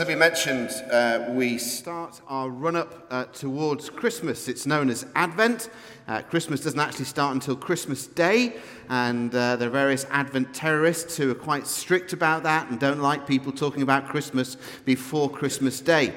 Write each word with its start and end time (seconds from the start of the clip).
As 0.00 0.08
Libby 0.08 0.18
mentioned, 0.18 0.70
uh, 0.90 1.26
we 1.28 1.58
start 1.58 2.22
our 2.26 2.48
run 2.48 2.74
up 2.74 3.06
uh, 3.10 3.24
towards 3.34 3.90
Christmas. 3.90 4.48
It's 4.48 4.64
known 4.64 4.88
as 4.88 5.04
Advent. 5.14 5.68
Uh, 6.08 6.22
Christmas 6.22 6.62
doesn't 6.62 6.80
actually 6.80 7.04
start 7.04 7.34
until 7.34 7.54
Christmas 7.54 8.06
Day, 8.06 8.56
and 8.88 9.34
uh, 9.34 9.56
there 9.56 9.68
are 9.68 9.70
various 9.70 10.06
Advent 10.08 10.54
terrorists 10.54 11.18
who 11.18 11.30
are 11.30 11.34
quite 11.34 11.66
strict 11.66 12.14
about 12.14 12.44
that 12.44 12.70
and 12.70 12.80
don't 12.80 13.00
like 13.00 13.26
people 13.26 13.52
talking 13.52 13.82
about 13.82 14.08
Christmas 14.08 14.56
before 14.86 15.28
Christmas 15.28 15.82
Day. 15.82 16.14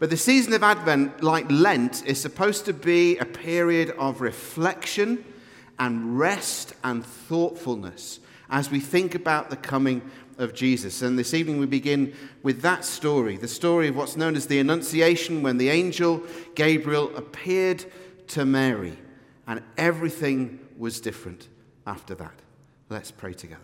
But 0.00 0.10
the 0.10 0.16
season 0.16 0.52
of 0.52 0.64
Advent, 0.64 1.22
like 1.22 1.48
Lent, 1.52 2.04
is 2.06 2.20
supposed 2.20 2.64
to 2.64 2.72
be 2.72 3.16
a 3.18 3.24
period 3.24 3.90
of 3.90 4.22
reflection 4.22 5.24
and 5.78 6.18
rest 6.18 6.74
and 6.82 7.06
thoughtfulness 7.06 8.18
as 8.50 8.70
we 8.70 8.80
think 8.80 9.14
about 9.14 9.50
the 9.50 9.56
coming 9.56 10.02
of 10.40 10.54
Jesus. 10.54 11.02
And 11.02 11.18
this 11.18 11.34
evening 11.34 11.58
we 11.58 11.66
begin 11.66 12.14
with 12.42 12.62
that 12.62 12.84
story 12.84 13.36
the 13.36 13.46
story 13.46 13.88
of 13.88 13.96
what's 13.96 14.16
known 14.16 14.34
as 14.34 14.46
the 14.46 14.58
Annunciation, 14.58 15.42
when 15.42 15.58
the 15.58 15.68
angel 15.68 16.22
Gabriel 16.54 17.14
appeared 17.16 17.84
to 18.28 18.44
Mary, 18.44 18.96
and 19.46 19.62
everything 19.76 20.58
was 20.78 21.00
different 21.00 21.48
after 21.86 22.14
that. 22.14 22.34
Let's 22.88 23.10
pray 23.10 23.34
together. 23.34 23.60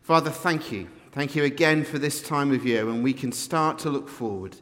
Father, 0.00 0.30
thank 0.30 0.70
you. 0.70 0.88
Thank 1.12 1.34
you 1.34 1.44
again 1.44 1.84
for 1.84 1.98
this 1.98 2.22
time 2.22 2.52
of 2.52 2.64
year 2.64 2.86
when 2.86 3.02
we 3.02 3.12
can 3.12 3.32
start 3.32 3.78
to 3.80 3.90
look 3.90 4.08
forward 4.08 4.56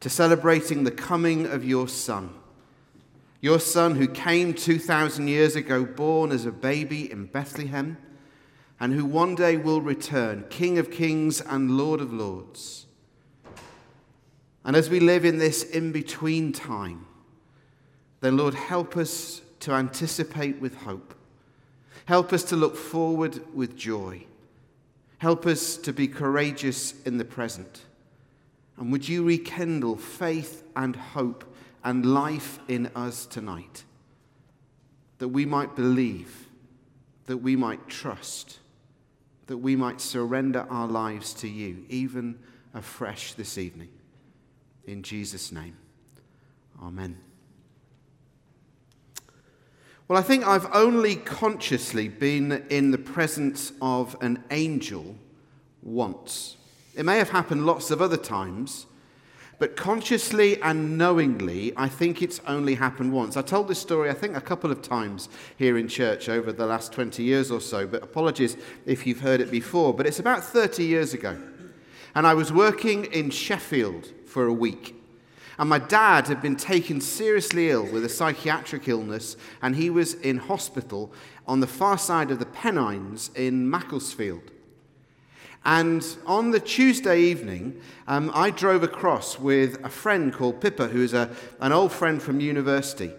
to 0.00 0.10
celebrating 0.10 0.84
the 0.84 0.90
coming 0.90 1.46
of 1.46 1.64
your 1.64 1.88
Son. 1.88 2.34
Your 3.40 3.60
Son 3.60 3.94
who 3.94 4.08
came 4.08 4.54
2,000 4.54 5.28
years 5.28 5.54
ago, 5.54 5.84
born 5.84 6.32
as 6.32 6.46
a 6.46 6.52
baby 6.52 7.10
in 7.12 7.26
Bethlehem 7.26 7.98
and 8.80 8.92
who 8.92 9.04
one 9.04 9.34
day 9.34 9.56
will 9.56 9.80
return, 9.80 10.44
King 10.50 10.78
of 10.78 10.90
kings 10.90 11.40
and 11.40 11.76
Lord 11.76 12.00
of 12.00 12.12
lords. 12.12 12.86
And 14.64 14.74
as 14.74 14.90
we 14.90 15.00
live 15.00 15.24
in 15.24 15.38
this 15.38 15.62
in 15.62 15.92
between 15.92 16.52
time, 16.52 17.06
then, 18.20 18.36
Lord, 18.36 18.54
help 18.54 18.96
us 18.96 19.42
to 19.60 19.72
anticipate 19.72 20.60
with 20.60 20.74
hope. 20.76 21.14
Help 22.06 22.32
us 22.32 22.42
to 22.44 22.56
look 22.56 22.76
forward 22.76 23.40
with 23.54 23.76
joy. 23.76 24.24
Help 25.18 25.46
us 25.46 25.76
to 25.78 25.92
be 25.92 26.08
courageous 26.08 26.94
in 27.02 27.18
the 27.18 27.24
present. 27.24 27.82
And 28.76 28.90
would 28.90 29.08
you 29.08 29.24
rekindle 29.24 29.96
faith 29.96 30.64
and 30.74 30.96
hope 30.96 31.44
and 31.84 32.04
life 32.04 32.58
in 32.66 32.90
us 32.94 33.26
tonight? 33.26 33.84
That 35.18 35.28
we 35.28 35.46
might 35.46 35.76
believe, 35.76 36.48
that 37.26 37.38
we 37.38 37.56
might 37.56 37.88
trust 37.88 38.58
that 39.46 39.58
we 39.58 39.76
might 39.76 40.00
surrender 40.00 40.66
our 40.70 40.86
lives 40.86 41.34
to 41.34 41.48
you, 41.48 41.84
even 41.88 42.38
afresh 42.72 43.34
this 43.34 43.58
evening. 43.58 43.90
In 44.86 45.02
Jesus' 45.02 45.52
name, 45.52 45.76
Amen. 46.82 47.16
Well, 50.06 50.18
I 50.18 50.22
think 50.22 50.46
I've 50.46 50.68
only 50.74 51.16
consciously 51.16 52.08
been 52.08 52.64
in 52.68 52.90
the 52.90 52.98
presence 52.98 53.72
of 53.80 54.16
an 54.20 54.44
angel 54.50 55.16
once. 55.82 56.56
It 56.94 57.06
may 57.06 57.16
have 57.16 57.30
happened 57.30 57.64
lots 57.64 57.90
of 57.90 58.02
other 58.02 58.18
times, 58.18 58.86
but 59.58 59.76
consciously 59.76 60.60
and 60.62 60.98
knowingly, 60.98 61.72
I 61.76 61.88
think 61.88 62.22
it's 62.22 62.40
only 62.46 62.74
happened 62.74 63.12
once. 63.12 63.36
I 63.36 63.42
told 63.42 63.68
this 63.68 63.78
story, 63.78 64.10
I 64.10 64.14
think, 64.14 64.36
a 64.36 64.40
couple 64.40 64.70
of 64.70 64.82
times 64.82 65.28
here 65.56 65.78
in 65.78 65.88
church 65.88 66.28
over 66.28 66.52
the 66.52 66.66
last 66.66 66.92
20 66.92 67.22
years 67.22 67.50
or 67.50 67.60
so, 67.60 67.86
but 67.86 68.02
apologies 68.02 68.56
if 68.86 69.06
you've 69.06 69.20
heard 69.20 69.40
it 69.40 69.50
before. 69.50 69.94
But 69.94 70.06
it's 70.06 70.18
about 70.18 70.42
30 70.42 70.84
years 70.84 71.14
ago. 71.14 71.36
And 72.14 72.26
I 72.26 72.34
was 72.34 72.52
working 72.52 73.06
in 73.06 73.30
Sheffield 73.30 74.08
for 74.26 74.46
a 74.46 74.52
week. 74.52 75.00
And 75.58 75.68
my 75.68 75.78
dad 75.78 76.26
had 76.26 76.42
been 76.42 76.56
taken 76.56 77.00
seriously 77.00 77.70
ill 77.70 77.86
with 77.86 78.04
a 78.04 78.08
psychiatric 78.08 78.88
illness, 78.88 79.36
and 79.62 79.76
he 79.76 79.88
was 79.88 80.14
in 80.14 80.38
hospital 80.38 81.12
on 81.46 81.60
the 81.60 81.66
far 81.66 81.96
side 81.96 82.30
of 82.30 82.40
the 82.40 82.46
Pennines 82.46 83.30
in 83.36 83.70
Macclesfield. 83.70 84.50
And 85.64 86.06
on 86.26 86.50
the 86.50 86.60
Tuesday 86.60 87.20
evening, 87.20 87.80
um, 88.06 88.30
I 88.34 88.50
drove 88.50 88.82
across 88.82 89.38
with 89.38 89.82
a 89.82 89.88
friend 89.88 90.32
called 90.32 90.60
Pippa, 90.60 90.88
who's 90.88 91.14
a, 91.14 91.34
an 91.60 91.72
old 91.72 91.90
friend 91.90 92.22
from 92.22 92.40
university. 92.40 93.12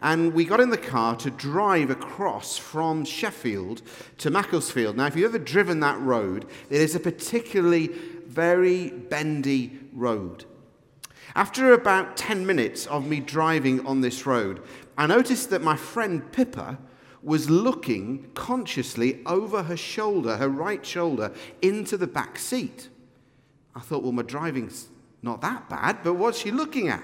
And 0.00 0.32
we 0.32 0.44
got 0.44 0.60
in 0.60 0.70
the 0.70 0.78
car 0.78 1.16
to 1.16 1.30
drive 1.30 1.90
across 1.90 2.56
from 2.56 3.04
Sheffield 3.04 3.82
to 4.18 4.30
Macclesfield. 4.30 4.96
Now, 4.96 5.06
if 5.06 5.16
you've 5.16 5.34
ever 5.34 5.42
driven 5.42 5.80
that 5.80 5.98
road, 6.00 6.46
it 6.70 6.80
is 6.80 6.94
a 6.94 7.00
particularly 7.00 7.88
very 8.26 8.90
bendy 8.90 9.80
road. 9.92 10.44
After 11.34 11.72
about 11.72 12.16
10 12.16 12.46
minutes 12.46 12.86
of 12.86 13.06
me 13.06 13.18
driving 13.18 13.84
on 13.84 14.00
this 14.00 14.24
road, 14.24 14.62
I 14.96 15.06
noticed 15.06 15.50
that 15.50 15.62
my 15.62 15.76
friend 15.76 16.30
Pippa 16.30 16.78
was 17.22 17.50
looking 17.50 18.30
consciously 18.34 19.20
over 19.26 19.64
her 19.64 19.76
shoulder, 19.76 20.36
her 20.36 20.48
right 20.48 20.84
shoulder, 20.84 21.32
into 21.62 21.96
the 21.96 22.06
back 22.06 22.38
seat. 22.38 22.88
I 23.74 23.80
thought, 23.80 24.02
well, 24.02 24.12
my 24.12 24.22
driving's 24.22 24.88
not 25.22 25.40
that 25.40 25.68
bad, 25.68 25.98
but 26.04 26.14
what's 26.14 26.38
she 26.38 26.50
looking 26.50 26.88
at? 26.88 27.02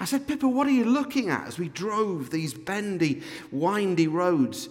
I 0.00 0.04
said, 0.04 0.26
Pippa, 0.26 0.48
what 0.48 0.66
are 0.66 0.72
you 0.72 0.84
looking 0.84 1.28
at 1.28 1.46
as 1.46 1.58
we 1.58 1.68
drove 1.68 2.30
these 2.30 2.54
bendy, 2.54 3.22
windy 3.50 4.06
roads? 4.06 4.68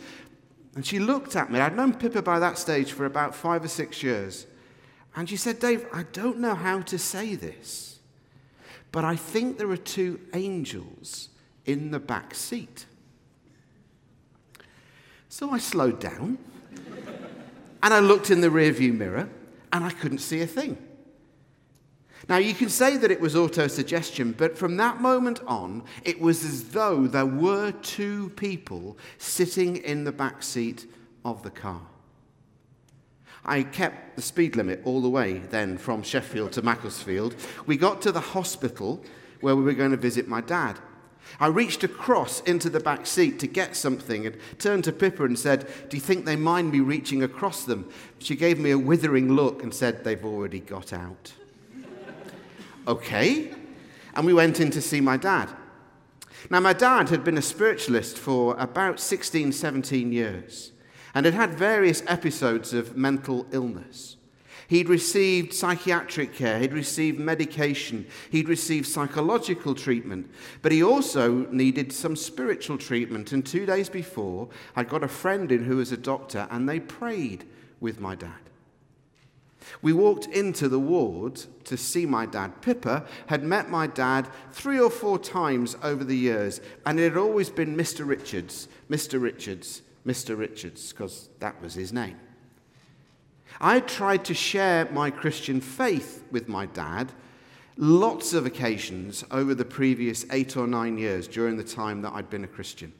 And 0.76 0.86
she 0.86 1.00
looked 1.00 1.36
at 1.36 1.52
me. 1.52 1.60
I'd 1.60 1.76
known 1.76 1.94
Pippa 1.94 2.22
by 2.22 2.40
that 2.40 2.58
stage 2.58 2.92
for 2.92 3.06
about 3.06 3.36
five 3.36 3.64
or 3.64 3.68
six 3.68 4.02
years. 4.04 4.48
And 5.16 5.28
she 5.28 5.36
said, 5.36 5.60
Dave, 5.60 5.86
I 5.92 6.04
don't 6.14 6.40
know 6.40 6.56
how 6.56 6.82
to 6.82 6.98
say 6.98 7.36
this, 7.36 8.00
but 8.92 9.04
I 9.04 9.16
think 9.16 9.58
there 9.58 9.70
are 9.72 9.78
two 9.78 10.20
angels 10.34 11.30
in 11.66 11.92
the 11.92 12.00
back 12.00 12.34
seat. 12.36 12.86
So 15.30 15.52
I 15.52 15.58
slowed 15.58 16.00
down 16.00 16.38
and 17.84 17.94
I 17.94 18.00
looked 18.00 18.32
in 18.32 18.42
the 18.42 18.50
rearview 18.50 18.96
mirror 18.96 19.30
and 19.72 19.84
I 19.84 19.92
couldn't 19.92 20.20
see 20.20 20.42
a 20.42 20.48
thing. 20.48 20.78
Now, 22.28 22.38
you 22.38 22.54
can 22.54 22.70
say 22.70 22.98
that 22.98 23.12
it 23.12 23.22
was 23.22 23.36
autosuggestion, 23.36 24.36
but 24.36 24.58
from 24.58 24.78
that 24.78 25.00
moment 25.00 25.40
on, 25.48 25.84
it 26.04 26.20
was 26.20 26.44
as 26.44 26.70
though 26.70 27.08
there 27.08 27.26
were 27.26 27.72
two 27.72 28.30
people 28.36 28.98
sitting 29.18 29.78
in 29.78 30.04
the 30.04 30.12
back 30.12 30.44
seat 30.44 30.88
of 31.24 31.44
the 31.44 31.52
car. 31.52 31.82
I 33.46 33.64
kept 33.64 34.18
the 34.18 34.22
speed 34.22 34.58
limit 34.58 34.82
all 34.84 35.02
the 35.02 35.10
way 35.10 35.38
then 35.38 35.78
from 35.78 36.04
Sheffield 36.04 36.52
to 36.54 36.62
Macclesfield. 36.62 37.36
We 37.66 37.78
got 37.78 38.02
to 38.02 38.12
the 38.12 38.20
hospital 38.20 39.02
where 39.40 39.56
we 39.56 39.64
were 39.64 39.74
going 39.74 39.92
to 39.92 39.98
visit 39.98 40.28
my 40.28 40.42
dad. 40.42 40.80
I 41.40 41.48
reached 41.48 41.84
across 41.84 42.42
into 42.42 42.70
the 42.70 42.80
back 42.80 43.06
seat 43.06 43.40
to 43.40 43.48
get 43.48 43.76
something 43.76 44.26
and 44.26 44.38
turned 44.60 44.84
to 44.86 44.92
Pippa 44.92 45.26
and 45.26 45.38
said, 45.38 45.68
Do 45.90 45.98
you 45.98 46.02
think 46.02 46.26
they 46.26 46.36
mind 46.36 46.72
me 46.72 46.80
reaching 46.80 47.24
across 47.24 47.64
them? 47.64 47.90
She 48.20 48.36
gave 48.36 48.60
me 48.60 48.72
a 48.72 48.80
withering 48.80 49.34
look 49.34 49.64
and 49.64 49.74
said, 49.74 50.04
They've 50.04 50.26
already 50.26 50.60
got 50.60 50.94
out. 50.94 51.34
okay. 52.88 53.54
And 54.16 54.26
we 54.26 54.34
went 54.34 54.60
in 54.60 54.72
to 54.72 54.82
see 54.82 55.02
my 55.02 55.18
dad. 55.18 55.50
Now, 56.50 56.60
my 56.60 56.74
dad 56.74 57.10
had 57.10 57.24
been 57.24 57.38
a 57.38 57.42
spiritualist 57.42 58.18
for 58.18 58.56
about 58.58 59.00
16, 59.00 59.52
17 59.52 60.12
years 60.12 60.72
and 61.14 61.26
had 61.26 61.34
had 61.34 61.54
various 61.56 62.04
episodes 62.06 62.74
of 62.74 62.96
mental 62.96 63.48
illness. 63.52 64.17
He'd 64.68 64.90
received 64.90 65.54
psychiatric 65.54 66.34
care, 66.34 66.60
he'd 66.60 66.74
received 66.74 67.20
medication, 67.20 68.06
he'd 68.30 68.50
received 68.50 68.86
psychological 68.86 69.74
treatment, 69.74 70.30
but 70.62 70.74
he 70.74 70.84
also 70.84 71.46
needed 71.52 71.94
some 71.94 72.18
spiritual 72.18 72.78
treatment. 72.78 73.32
And 73.32 73.46
two 73.46 73.66
days 73.66 73.88
before, 73.88 74.50
I'd 74.76 74.90
got 74.90 75.04
a 75.04 75.08
friend 75.08 75.52
in 75.54 75.64
who 75.64 75.78
was 75.78 75.94
a 75.94 75.98
doctor, 75.98 76.48
and 76.52 76.68
they 76.68 76.82
prayed 76.82 77.46
with 77.80 78.02
my 78.02 78.16
dad. 78.16 78.32
We 79.82 79.94
walked 79.94 80.28
into 80.28 80.68
the 80.68 80.80
ward 80.80 81.42
to 81.66 81.78
see 81.78 82.06
my 82.06 82.26
dad. 82.26 82.62
Pippa 82.62 83.06
had 83.28 83.44
met 83.44 83.70
my 83.70 83.88
dad 83.88 84.28
three 84.52 84.80
or 84.80 84.90
four 84.90 85.18
times 85.18 85.78
over 85.82 86.04
the 86.04 86.18
years, 86.18 86.60
and 86.86 87.00
it 87.00 87.04
had 87.04 87.18
always 87.18 87.50
been 87.50 87.78
Mr. 87.78 88.06
Richards, 88.06 88.68
Mr. 88.90 89.22
Richards, 89.22 89.82
Mr. 90.06 90.38
Richards, 90.38 90.92
because 90.92 91.30
that 91.40 91.62
was 91.62 91.74
his 91.74 91.94
name. 91.94 92.18
I 93.60 93.80
tried 93.80 94.26
to 94.26 94.34
share 94.34 94.90
my 94.92 95.10
Christian 95.10 95.62
faith 95.62 96.24
with 96.32 96.48
my 96.48 96.66
dad 96.68 97.12
lots 97.78 98.34
of 98.34 98.46
occasions 98.46 99.24
over 99.32 99.54
the 99.54 99.66
previous 99.66 100.26
eight 100.32 100.58
or 100.58 100.68
nine 100.68 100.98
years 100.98 101.28
during 101.28 101.58
the 101.58 101.64
time 101.64 102.02
that 102.02 102.14
I'd 102.14 102.30
been 102.30 102.44
a 102.44 102.48
Christian. 102.48 102.92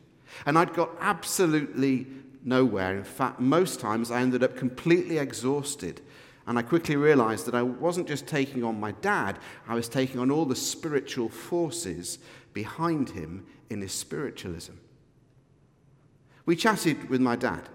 And 0.46 0.58
I'd 0.58 0.74
got 0.74 0.92
absolutely 1.00 2.08
nowhere. 2.44 2.96
In 2.96 3.04
fact, 3.04 3.40
most 3.40 3.80
times 3.80 4.12
I 4.12 4.22
ended 4.22 4.44
up 4.44 4.56
completely 4.56 5.18
exhausted. 5.18 6.02
And 6.46 6.58
I 6.58 6.62
quickly 6.62 6.96
realized 6.96 7.46
that 7.48 7.56
I 7.56 7.64
wasn't 7.64 8.08
just 8.08 8.28
taking 8.28 8.64
on 8.64 8.80
my 8.80 8.92
dad, 8.94 9.40
I 9.68 9.76
was 9.76 9.90
taking 9.90 10.20
on 10.20 10.32
all 10.32 10.46
the 10.46 10.56
spiritual 10.56 11.28
forces 11.28 12.20
behind 12.54 13.10
him 13.10 13.46
in 13.70 13.82
his 13.82 13.92
spiritualism. 13.92 14.74
We 16.46 16.56
chatted 16.56 17.10
with 17.10 17.20
my 17.20 17.36
dad. 17.36 17.68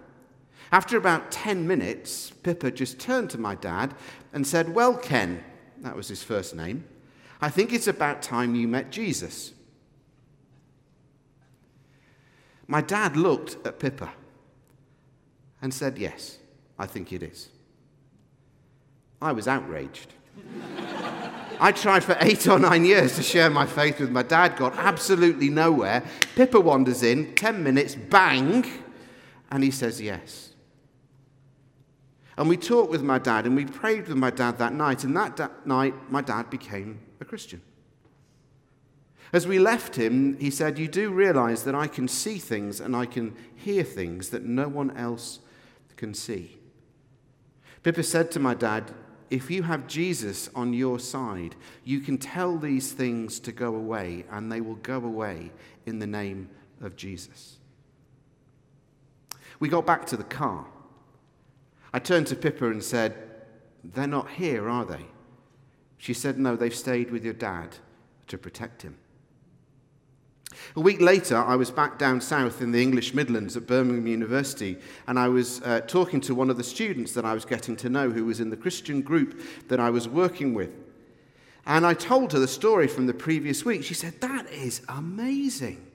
After 0.73 0.97
about 0.97 1.31
10 1.31 1.67
minutes, 1.67 2.31
Pippa 2.43 2.71
just 2.71 2.99
turned 2.99 3.29
to 3.31 3.39
my 3.39 3.55
dad 3.55 3.95
and 4.33 4.47
said, 4.47 4.75
Well, 4.75 4.97
Ken, 4.97 5.45
that 5.81 5.95
was 5.95 6.09
his 6.09 6.23
first 6.23 6.57
name, 6.57 6.85
I 7.43 7.51
think 7.51 7.75
it's 7.75 7.87
about 7.87 8.23
time 8.23 8.55
you 8.55 8.67
met 8.67 8.91
Jesus. 8.91 9.53
My 12.67 12.81
dad 12.81 13.19
looked 13.19 13.67
at 13.67 13.79
Pippa 13.79 14.15
and 15.61 15.75
said, 15.75 15.99
Yes, 15.99 16.39
I 16.79 16.87
think 16.87 17.13
it 17.13 17.23
is. 17.23 17.51
I 19.21 19.33
was 19.33 19.47
outraged. 19.47 20.15
I 21.61 21.71
tried 21.71 22.03
for 22.03 22.17
eight 22.21 22.49
or 22.49 22.59
nine 22.59 22.87
years 22.87 23.15
to 23.17 23.23
share 23.23 23.51
my 23.51 23.67
faith 23.67 24.01
with 24.01 24.11
my 24.11 24.23
dad, 24.23 24.57
got 24.57 24.77
absolutely 24.79 25.51
nowhere. 25.51 26.03
Pippa 26.35 26.59
wanders 26.59 27.03
in, 27.03 27.35
10 27.35 27.63
minutes, 27.63 27.95
bang, 27.95 28.65
and 29.51 29.63
he 29.63 29.71
says 29.71 30.01
yes. 30.01 30.52
And 32.37 32.49
we 32.49 32.57
talked 32.57 32.91
with 32.91 33.03
my 33.03 33.19
dad 33.19 33.47
and 33.47 33.55
we 33.55 33.65
prayed 33.65 34.09
with 34.09 34.17
my 34.17 34.31
dad 34.31 34.59
that 34.59 34.73
night, 34.73 35.05
and 35.05 35.17
that 35.17 35.37
da- 35.37 35.49
night, 35.65 35.95
my 36.11 36.23
dad 36.23 36.49
became 36.51 37.01
a 37.21 37.25
Christian. 37.25 37.61
As 39.33 39.47
we 39.47 39.59
left 39.59 39.97
him, 39.97 40.37
he 40.39 40.51
said, 40.51 40.79
You 40.79 40.89
do 40.89 41.11
realize 41.11 41.65
that 41.65 41.75
I 41.75 41.87
can 41.87 42.07
see 42.07 42.39
things 42.39 42.81
and 42.81 42.95
I 42.95 43.07
can 43.07 43.35
hear 43.55 43.83
things 43.83 44.29
that 44.31 44.45
no 44.45 44.69
one 44.69 44.91
else 44.97 45.41
can 45.97 46.13
see. 46.13 46.59
Pippa 47.83 48.03
said 48.03 48.31
to 48.33 48.41
my 48.41 48.55
dad, 48.55 48.93
If 49.31 49.51
you 49.51 49.63
have 49.63 49.87
Jesus 49.87 50.51
on 50.55 50.75
your 50.75 50.99
side, 50.99 51.57
you 51.85 52.01
can 52.01 52.19
tell 52.19 52.59
these 52.59 52.93
things 52.93 53.41
to 53.41 53.53
go 53.53 53.75
away, 53.75 54.25
and 54.31 54.53
they 54.53 54.61
will 54.61 54.77
go 54.77 54.97
away 54.97 55.51
in 55.87 55.99
the 55.99 56.07
name 56.07 56.51
of 56.83 56.97
Jesus. 56.97 57.57
We 59.61 59.69
got 59.69 59.87
back 59.87 60.07
to 60.07 60.17
the 60.17 60.25
car. 60.25 60.67
I 61.93 61.99
turned 61.99 62.27
to 62.29 62.37
Pippa 62.37 62.71
and 62.71 62.83
said, 62.83 63.15
They're 63.85 64.07
not 64.07 64.31
here, 64.31 64.69
are 64.69 64.85
they? 64.85 65.07
She 65.99 66.15
said, 66.15 66.39
No, 66.39 66.57
they've 66.57 66.75
stayed 66.75 67.11
with 67.11 67.25
your 67.25 67.35
dad 67.35 67.77
to 68.29 68.39
protect 68.39 68.83
him. 68.83 68.97
A 70.77 70.81
week 70.81 71.01
later, 71.01 71.37
I 71.37 71.57
was 71.57 71.71
back 71.71 71.99
down 71.99 72.21
south 72.21 72.61
in 72.61 72.73
the 72.73 72.83
English 72.83 73.15
Midlands 73.15 73.57
at 73.57 73.67
Birmingham 73.67 74.07
University, 74.07 74.79
and 75.07 75.19
I 75.19 75.29
was 75.29 75.63
uh, 75.63 75.81
talking 75.87 76.21
to 76.23 76.35
one 76.35 76.51
of 76.51 76.57
the 76.57 76.65
students 76.65 77.13
that 77.13 77.25
I 77.25 77.35
was 77.35 77.45
getting 77.45 77.77
to 77.77 77.89
know 77.89 78.11
who 78.11 78.25
was 78.25 78.41
in 78.41 78.51
the 78.51 78.57
Christian 78.57 79.03
group 79.03 79.41
that 79.69 79.81
I 79.81 79.91
was 79.91 80.09
working 80.09 80.55
with. 80.55 80.75
And 81.67 81.87
I 81.87 81.95
told 81.95 82.33
her 82.33 82.39
the 82.39 82.49
story 82.49 82.89
from 82.89 83.07
the 83.07 83.15
previous 83.15 83.65
week. 83.65 83.85
She 83.85 83.95
said, 83.95 84.21
That 84.21 84.51
is 84.51 84.83
amazing. 84.89 85.87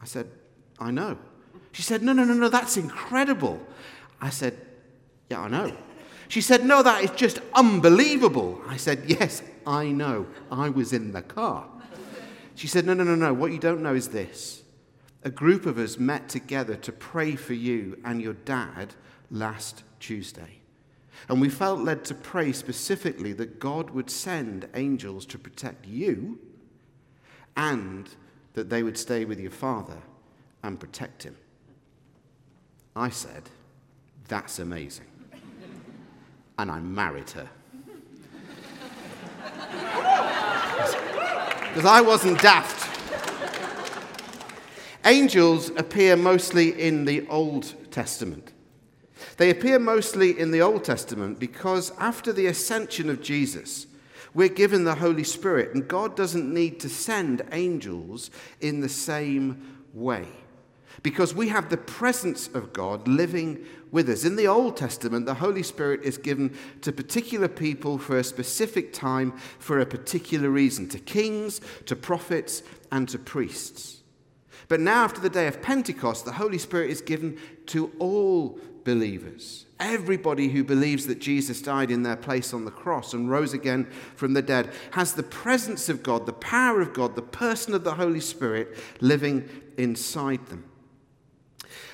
I 0.00 0.06
said, 0.06 0.28
I 0.78 0.90
know. 0.90 1.18
She 1.72 1.82
said, 1.82 2.02
No, 2.02 2.12
no, 2.12 2.24
no, 2.24 2.34
no, 2.34 2.48
that's 2.48 2.76
incredible. 2.76 3.60
I 4.20 4.30
said, 4.30 4.58
Yeah, 5.30 5.40
I 5.40 5.48
know. 5.48 5.76
She 6.28 6.40
said, 6.40 6.64
No, 6.64 6.82
that 6.82 7.04
is 7.04 7.10
just 7.10 7.40
unbelievable. 7.54 8.60
I 8.66 8.76
said, 8.76 9.04
Yes, 9.06 9.42
I 9.66 9.86
know. 9.86 10.26
I 10.50 10.68
was 10.68 10.92
in 10.92 11.12
the 11.12 11.22
car. 11.22 11.66
She 12.54 12.66
said, 12.66 12.86
No, 12.86 12.94
no, 12.94 13.04
no, 13.04 13.14
no. 13.14 13.32
What 13.32 13.52
you 13.52 13.58
don't 13.58 13.82
know 13.82 13.94
is 13.94 14.08
this. 14.08 14.62
A 15.22 15.30
group 15.30 15.64
of 15.64 15.78
us 15.78 15.98
met 15.98 16.28
together 16.28 16.76
to 16.76 16.92
pray 16.92 17.34
for 17.34 17.54
you 17.54 17.98
and 18.04 18.20
your 18.20 18.34
dad 18.34 18.94
last 19.30 19.82
Tuesday. 19.98 20.60
And 21.28 21.40
we 21.40 21.48
felt 21.48 21.80
led 21.80 22.04
to 22.06 22.14
pray 22.14 22.52
specifically 22.52 23.32
that 23.34 23.58
God 23.58 23.90
would 23.90 24.10
send 24.10 24.68
angels 24.74 25.24
to 25.26 25.38
protect 25.38 25.86
you 25.86 26.38
and 27.56 28.08
that 28.52 28.68
they 28.68 28.82
would 28.82 28.98
stay 28.98 29.24
with 29.24 29.40
your 29.40 29.50
father 29.50 30.02
and 30.62 30.78
protect 30.78 31.22
him. 31.22 31.36
I 32.94 33.08
said, 33.08 33.44
That's 34.28 34.58
amazing. 34.58 35.06
And 36.58 36.70
I 36.70 36.80
married 36.80 37.30
her. 37.30 37.48
because 41.68 41.84
I 41.84 42.00
wasn't 42.00 42.40
daft. 42.40 42.90
Angels 45.04 45.70
appear 45.70 46.16
mostly 46.16 46.80
in 46.80 47.04
the 47.04 47.26
Old 47.28 47.74
Testament. 47.90 48.52
They 49.36 49.50
appear 49.50 49.78
mostly 49.78 50.38
in 50.38 50.50
the 50.50 50.62
Old 50.62 50.84
Testament 50.84 51.38
because 51.38 51.92
after 51.98 52.32
the 52.32 52.46
ascension 52.46 53.10
of 53.10 53.20
Jesus, 53.20 53.86
we're 54.32 54.48
given 54.48 54.84
the 54.84 54.94
Holy 54.94 55.24
Spirit, 55.24 55.74
and 55.74 55.86
God 55.86 56.16
doesn't 56.16 56.52
need 56.52 56.80
to 56.80 56.88
send 56.88 57.42
angels 57.52 58.30
in 58.60 58.80
the 58.80 58.88
same 58.88 59.84
way 59.92 60.26
because 61.02 61.34
we 61.34 61.48
have 61.48 61.68
the 61.68 61.76
presence 61.76 62.48
of 62.48 62.72
God 62.72 63.08
living 63.08 63.64
with 63.90 64.08
us. 64.08 64.24
In 64.24 64.36
the 64.36 64.48
Old 64.48 64.76
Testament, 64.76 65.26
the 65.26 65.34
Holy 65.34 65.62
Spirit 65.62 66.02
is 66.02 66.18
given 66.18 66.56
to 66.80 66.92
particular 66.92 67.48
people 67.48 67.98
for 67.98 68.18
a 68.18 68.24
specific 68.24 68.92
time 68.92 69.32
for 69.58 69.78
a 69.78 69.86
particular 69.86 70.50
reason 70.50 70.88
to 70.90 70.98
kings, 70.98 71.60
to 71.86 71.94
prophets, 71.94 72.62
and 72.90 73.08
to 73.08 73.18
priests. 73.18 74.02
But 74.68 74.80
now, 74.80 75.04
after 75.04 75.20
the 75.20 75.30
day 75.30 75.46
of 75.46 75.62
Pentecost, 75.62 76.24
the 76.24 76.32
Holy 76.32 76.58
Spirit 76.58 76.90
is 76.90 77.00
given 77.00 77.38
to 77.66 77.92
all 77.98 78.58
believers. 78.84 79.66
Everybody 79.80 80.48
who 80.48 80.64
believes 80.64 81.06
that 81.06 81.20
Jesus 81.20 81.60
died 81.60 81.90
in 81.90 82.02
their 82.02 82.16
place 82.16 82.54
on 82.54 82.64
the 82.64 82.70
cross 82.70 83.12
and 83.12 83.30
rose 83.30 83.52
again 83.52 83.86
from 84.16 84.32
the 84.32 84.42
dead 84.42 84.70
has 84.92 85.14
the 85.14 85.22
presence 85.22 85.88
of 85.88 86.02
God, 86.02 86.26
the 86.26 86.32
power 86.32 86.80
of 86.80 86.94
God, 86.94 87.16
the 87.16 87.22
person 87.22 87.74
of 87.74 87.84
the 87.84 87.94
Holy 87.94 88.20
Spirit 88.20 88.76
living 89.00 89.48
inside 89.76 90.46
them. 90.46 90.64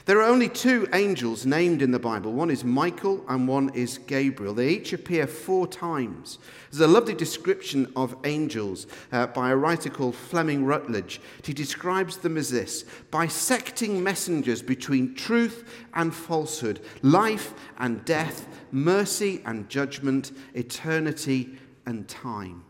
There 0.06 0.18
are 0.18 0.30
only 0.30 0.48
two 0.48 0.88
angels 0.92 1.44
named 1.44 1.82
in 1.82 1.90
the 1.90 1.98
Bible. 1.98 2.32
One 2.32 2.50
is 2.50 2.64
Michael 2.64 3.22
and 3.28 3.46
one 3.46 3.70
is 3.74 3.98
Gabriel. 3.98 4.54
They 4.54 4.70
each 4.70 4.92
appear 4.92 5.26
four 5.26 5.66
times. 5.66 6.38
There's 6.70 6.80
a 6.80 6.86
lovely 6.86 7.14
description 7.14 7.92
of 7.94 8.16
angels 8.24 8.86
uh, 9.12 9.26
by 9.26 9.50
a 9.50 9.56
writer 9.56 9.90
called 9.90 10.14
Fleming 10.14 10.64
Rutledge. 10.64 11.20
He 11.44 11.52
describes 11.52 12.16
them 12.16 12.38
as 12.38 12.50
this 12.50 12.84
bisecting 13.10 14.02
messengers 14.02 14.62
between 14.62 15.14
truth 15.14 15.68
and 15.92 16.14
falsehood, 16.14 16.80
life 17.02 17.52
and 17.78 18.04
death, 18.04 18.48
mercy 18.72 19.42
and 19.44 19.68
judgment, 19.68 20.32
eternity 20.54 21.58
and 21.84 22.08
time. 22.08 22.64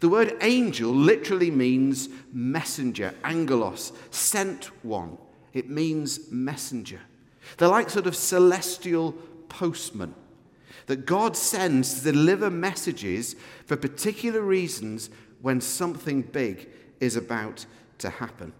The 0.00 0.08
word 0.08 0.36
angel 0.40 0.92
literally 0.92 1.50
means 1.50 2.08
messenger, 2.32 3.14
angelos, 3.22 3.92
sent 4.10 4.66
one. 4.82 5.18
It 5.52 5.68
means 5.68 6.30
messenger. 6.30 7.00
They're 7.56 7.68
like 7.68 7.90
sort 7.90 8.06
of 8.06 8.16
celestial 8.16 9.12
postmen 9.48 10.14
that 10.86 11.06
God 11.06 11.36
sends 11.36 11.94
to 11.94 12.12
deliver 12.12 12.50
messages 12.50 13.36
for 13.66 13.76
particular 13.76 14.40
reasons 14.40 15.10
when 15.40 15.60
something 15.60 16.22
big 16.22 16.68
is 17.00 17.16
about 17.16 17.66
to 17.98 18.10
happen. 18.10 18.52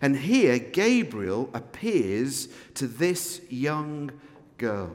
And 0.00 0.16
here, 0.16 0.58
Gabriel 0.58 1.50
appears 1.54 2.48
to 2.74 2.86
this 2.86 3.40
young 3.48 4.10
girl. 4.58 4.94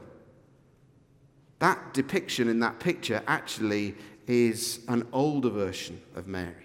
That 1.58 1.94
depiction 1.94 2.48
in 2.48 2.60
that 2.60 2.78
picture 2.80 3.22
actually 3.26 3.94
is 4.26 4.80
an 4.88 5.06
older 5.12 5.50
version 5.50 6.00
of 6.14 6.26
Mary. 6.26 6.63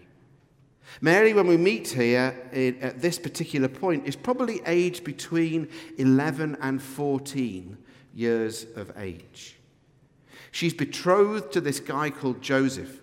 Mary, 1.01 1.33
when 1.33 1.47
we 1.47 1.57
meet 1.57 1.89
here 1.89 2.35
eh, 2.51 2.73
at 2.81 3.01
this 3.01 3.19
particular 3.19 3.67
point, 3.67 4.07
is 4.07 4.15
probably 4.15 4.61
aged 4.65 5.03
between 5.03 5.69
11 5.97 6.57
and 6.61 6.81
14 6.81 7.77
years 8.13 8.65
of 8.75 8.91
age. 8.97 9.57
She's 10.51 10.73
betrothed 10.73 11.51
to 11.53 11.61
this 11.61 11.79
guy 11.79 12.09
called 12.09 12.41
Joseph. 12.41 12.99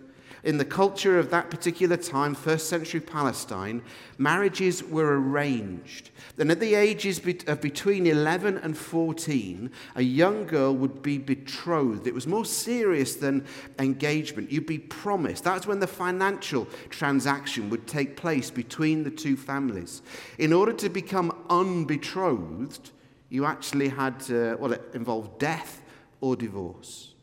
In 0.46 0.58
the 0.58 0.64
culture 0.64 1.18
of 1.18 1.30
that 1.30 1.50
particular 1.50 1.96
time, 1.96 2.32
first 2.32 2.68
century 2.68 3.00
Palestine, 3.00 3.82
marriages 4.16 4.80
were 4.80 5.20
arranged. 5.20 6.10
And 6.38 6.52
at 6.52 6.60
the 6.60 6.76
ages 6.76 7.20
of 7.48 7.60
between 7.60 8.06
11 8.06 8.58
and 8.58 8.78
14, 8.78 9.72
a 9.96 10.02
young 10.02 10.46
girl 10.46 10.72
would 10.76 11.02
be 11.02 11.18
betrothed. 11.18 12.06
It 12.06 12.14
was 12.14 12.28
more 12.28 12.44
serious 12.44 13.16
than 13.16 13.44
engagement. 13.80 14.52
You'd 14.52 14.66
be 14.66 14.78
promised. 14.78 15.42
That's 15.42 15.66
when 15.66 15.80
the 15.80 15.88
financial 15.88 16.68
transaction 16.90 17.68
would 17.70 17.88
take 17.88 18.16
place 18.16 18.48
between 18.48 19.02
the 19.02 19.10
two 19.10 19.36
families. 19.36 20.00
In 20.38 20.52
order 20.52 20.72
to 20.74 20.88
become 20.88 21.36
unbetrothed, 21.50 22.92
you 23.30 23.46
actually 23.46 23.88
had 23.88 24.20
to, 24.20 24.56
well, 24.60 24.74
it 24.74 24.90
involved 24.94 25.40
death 25.40 25.82
or 26.20 26.36
divorce. 26.36 27.15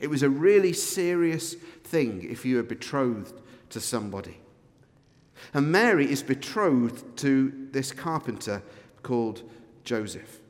It 0.00 0.08
was 0.08 0.22
a 0.22 0.30
really 0.30 0.72
serious 0.72 1.54
thing 1.84 2.26
if 2.28 2.44
you 2.44 2.56
were 2.56 2.62
betrothed 2.62 3.40
to 3.70 3.80
somebody. 3.80 4.38
And 5.54 5.70
Mary 5.70 6.10
is 6.10 6.22
betrothed 6.22 7.16
to 7.18 7.68
this 7.72 7.92
carpenter 7.92 8.62
called 9.02 9.42
Joseph. 9.84 10.40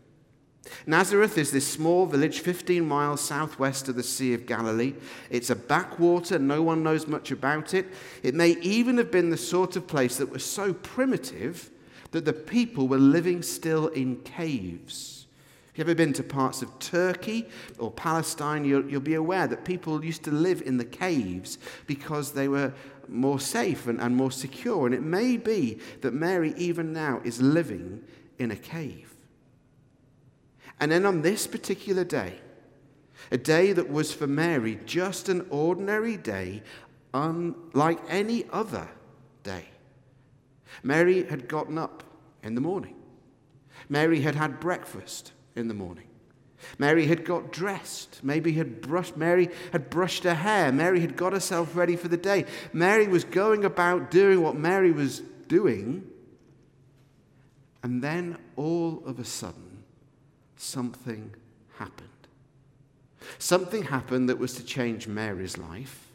Nazareth 0.87 1.39
is 1.39 1.53
this 1.53 1.67
small 1.67 2.07
village 2.07 2.41
15 2.41 2.87
miles 2.87 3.21
southwest 3.21 3.89
of 3.89 3.95
the 3.95 4.03
Sea 4.03 4.35
of 4.35 4.47
Galilee. 4.47 4.95
It's 5.31 5.51
a 5.51 5.57
backwater, 5.57 6.41
no 6.41 6.63
one 6.63 6.83
knows 6.83 7.07
much 7.07 7.31
about 7.31 7.73
it. 7.73 7.87
It 8.25 8.35
may 8.35 8.57
even 8.63 8.99
have 8.99 9.13
been 9.13 9.31
the 9.31 9.37
sort 9.37 9.77
of 9.77 9.87
place 9.87 10.17
that 10.17 10.31
was 10.31 10.45
so 10.45 10.73
primitive 10.73 11.71
that 12.11 12.25
the 12.25 12.33
people 12.33 12.89
were 12.89 12.99
living 12.99 13.43
still 13.43 13.89
in 13.89 14.17
caves 14.23 15.16
If 15.77 15.81
you've 15.81 15.89
ever 15.91 15.95
been 15.95 16.15
to 16.15 16.23
parts 16.23 16.63
of 16.63 16.79
Turkey 16.79 17.47
or 17.79 17.91
Palestine, 17.91 18.65
you'll, 18.65 18.89
you'll, 18.89 19.03
be 19.03 19.13
aware 19.13 19.47
that 19.47 19.67
people 19.67 20.03
used 20.03 20.23
to 20.23 20.31
live 20.31 20.63
in 20.63 20.79
the 20.79 20.87
caves 20.87 21.59
because 21.87 22.33
they 22.33 22.49
were 22.49 22.73
more 23.09 23.39
safe 23.39 23.87
and, 23.87 24.01
and 24.01 24.17
more 24.17 24.31
secure. 24.31 24.87
And 24.87 24.95
it 24.95 25.03
may 25.03 25.37
be 25.37 25.79
that 26.01 26.15
Mary, 26.15 26.55
even 26.57 26.95
now, 26.95 27.21
is 27.25 27.43
living 27.43 28.03
in 28.39 28.53
a 28.53 28.57
cave. 28.57 29.15
And 30.81 30.91
then 30.91 31.05
on 31.05 31.21
this 31.21 31.47
particular 31.47 32.05
day, 32.05 32.41
a 33.31 33.37
day 33.37 33.75
that 33.75 33.91
was 33.91 34.15
for 34.15 34.27
Mary 34.27 34.81
just 34.87 35.29
an 35.29 35.47
ordinary 35.51 36.17
day, 36.17 36.63
unlike 37.13 38.01
any 38.09 38.47
other 38.51 38.89
day. 39.43 39.67
Mary 40.83 41.25
had 41.25 41.49
gotten 41.49 41.77
up 41.77 42.03
in 42.43 42.55
the 42.55 42.63
morning. 42.63 42.97
Mary 43.91 44.23
had 44.23 44.37
had 44.37 44.59
breakfast 44.59 45.33
in 45.57 45.69
the 45.69 45.75
morning. 45.75 46.07
Mary 46.79 47.07
had 47.07 47.25
got 47.25 47.53
dressed. 47.53 48.21
Maybe 48.23 48.53
had 48.53 48.81
brushed, 48.81 49.17
Mary 49.17 49.51
had 49.73 49.91
brushed 49.91 50.25
her 50.25 50.35
hair. 50.35 50.73
Mary 50.73 51.01
had 51.01 51.17
got 51.17 51.33
herself 51.33 51.77
ready 51.77 51.97
for 51.97 52.09
the 52.09 52.17
day. 52.17 52.45
Mary 52.73 53.09
was 53.09 53.25
going 53.25 53.65
about 53.65 54.11
doing 54.11 54.43
what 54.43 54.57
Mary 54.57 54.93
was 54.93 55.21
doing. 55.49 56.09
And 57.83 58.03
then 58.03 58.39
all 58.57 59.03
of 59.07 59.19
a 59.19 59.25
sudden, 59.25 59.85
something 60.57 61.35
happened. 61.79 62.09
Something 63.39 63.85
happened 63.85 64.29
that 64.29 64.39
was 64.39 64.55
to 64.55 64.65
change 64.65 65.07
Mary's 65.07 65.59
life. 65.59 66.09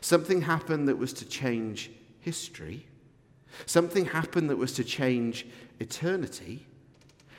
Something 0.00 0.42
happened 0.42 0.88
that 0.88 0.98
was 0.98 1.12
to 1.14 1.24
change 1.24 1.90
history. 2.20 2.86
Something 3.66 4.06
happened 4.06 4.50
that 4.50 4.56
was 4.56 4.72
to 4.74 4.84
change 4.84 5.46
eternity. 5.78 6.66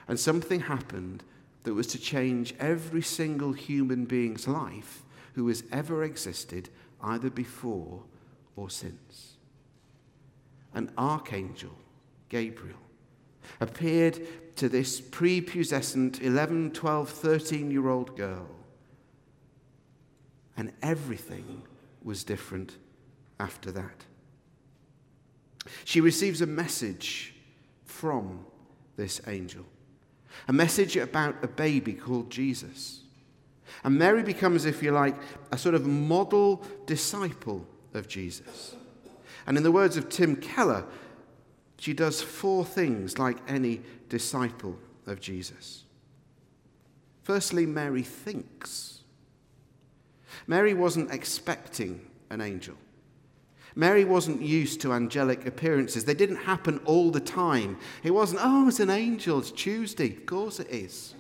And 0.08 0.20
something 0.20 0.62
happened 0.62 1.24
that 1.64 1.74
was 1.74 1.88
to 1.88 2.00
change 2.00 2.54
every 2.60 3.02
single 3.02 3.54
human 3.54 4.06
being's 4.06 4.48
life 4.48 5.04
who 5.34 5.48
has 5.48 5.64
ever 5.72 6.04
existed, 6.04 6.70
either 7.02 7.30
before 7.30 8.04
or 8.56 8.70
since. 8.70 9.34
An 10.74 10.92
archangel, 10.98 11.78
Gabriel, 12.30 12.78
appeared 13.60 14.20
to 14.58 14.70
this 14.70 15.02
prepubescent 15.02 16.22
11, 16.22 16.72
12, 16.72 17.10
13 17.10 17.72
year 17.72 17.90
old 17.90 18.16
girl 18.16 18.48
and 20.58 20.72
everything 20.82 21.64
was 22.04 22.24
different 22.24 22.78
after 23.40 23.72
that. 23.72 24.06
She 25.84 26.00
receives 26.00 26.42
a 26.42 26.46
message 26.46 27.34
from 27.84 28.46
this 28.96 29.22
angel, 29.28 29.66
a 30.48 30.54
message 30.54 30.98
about 30.98 31.44
a 31.44 31.48
baby 31.48 31.94
called 31.94 32.30
Jesus. 32.30 33.02
And 33.84 33.98
Mary 33.98 34.24
becomes, 34.24 34.66
if 34.66 34.82
you 34.82 34.92
like, 34.92 35.16
a 35.52 35.58
sort 35.58 35.76
of 35.76 35.86
model 35.86 36.64
disciple 36.86 37.66
of 37.94 38.08
Jesus. 38.08 38.76
And 39.48 39.58
in 39.58 39.64
the 39.64 39.72
words 39.72 39.98
of 39.98 40.10
Tim 40.10 40.36
Keller, 40.36 40.86
she 41.78 41.94
does 41.94 42.22
four 42.22 42.66
things 42.66 43.20
like 43.20 43.38
any 43.48 43.82
disciple 44.10 44.78
of 45.06 45.20
Jesus. 45.20 45.84
Firstly, 47.24 47.66
Mary 47.66 48.04
thinks. 48.04 49.02
Mary 50.48 50.74
wasn't 50.74 51.12
expecting 51.12 52.08
an 52.30 52.42
angel. 52.42 52.76
Mary 53.76 54.06
wasn't 54.06 54.42
used 54.42 54.80
to 54.82 54.94
angelic 54.94 55.46
appearances. 55.46 56.06
They 56.06 56.14
didn't 56.14 56.38
happen 56.38 56.80
all 56.86 57.12
the 57.12 57.20
time. 57.20 57.78
It 58.04 58.12
wasn't, 58.12 58.42
oh, 58.44 58.70
it's 58.70 58.80
an 58.80 58.90
angel, 58.90 59.40
it's 59.40 59.52
Tuesday. 59.52 60.12
Of 60.16 60.26
course 60.26 60.60
it 60.60 60.70
is. 60.70 61.14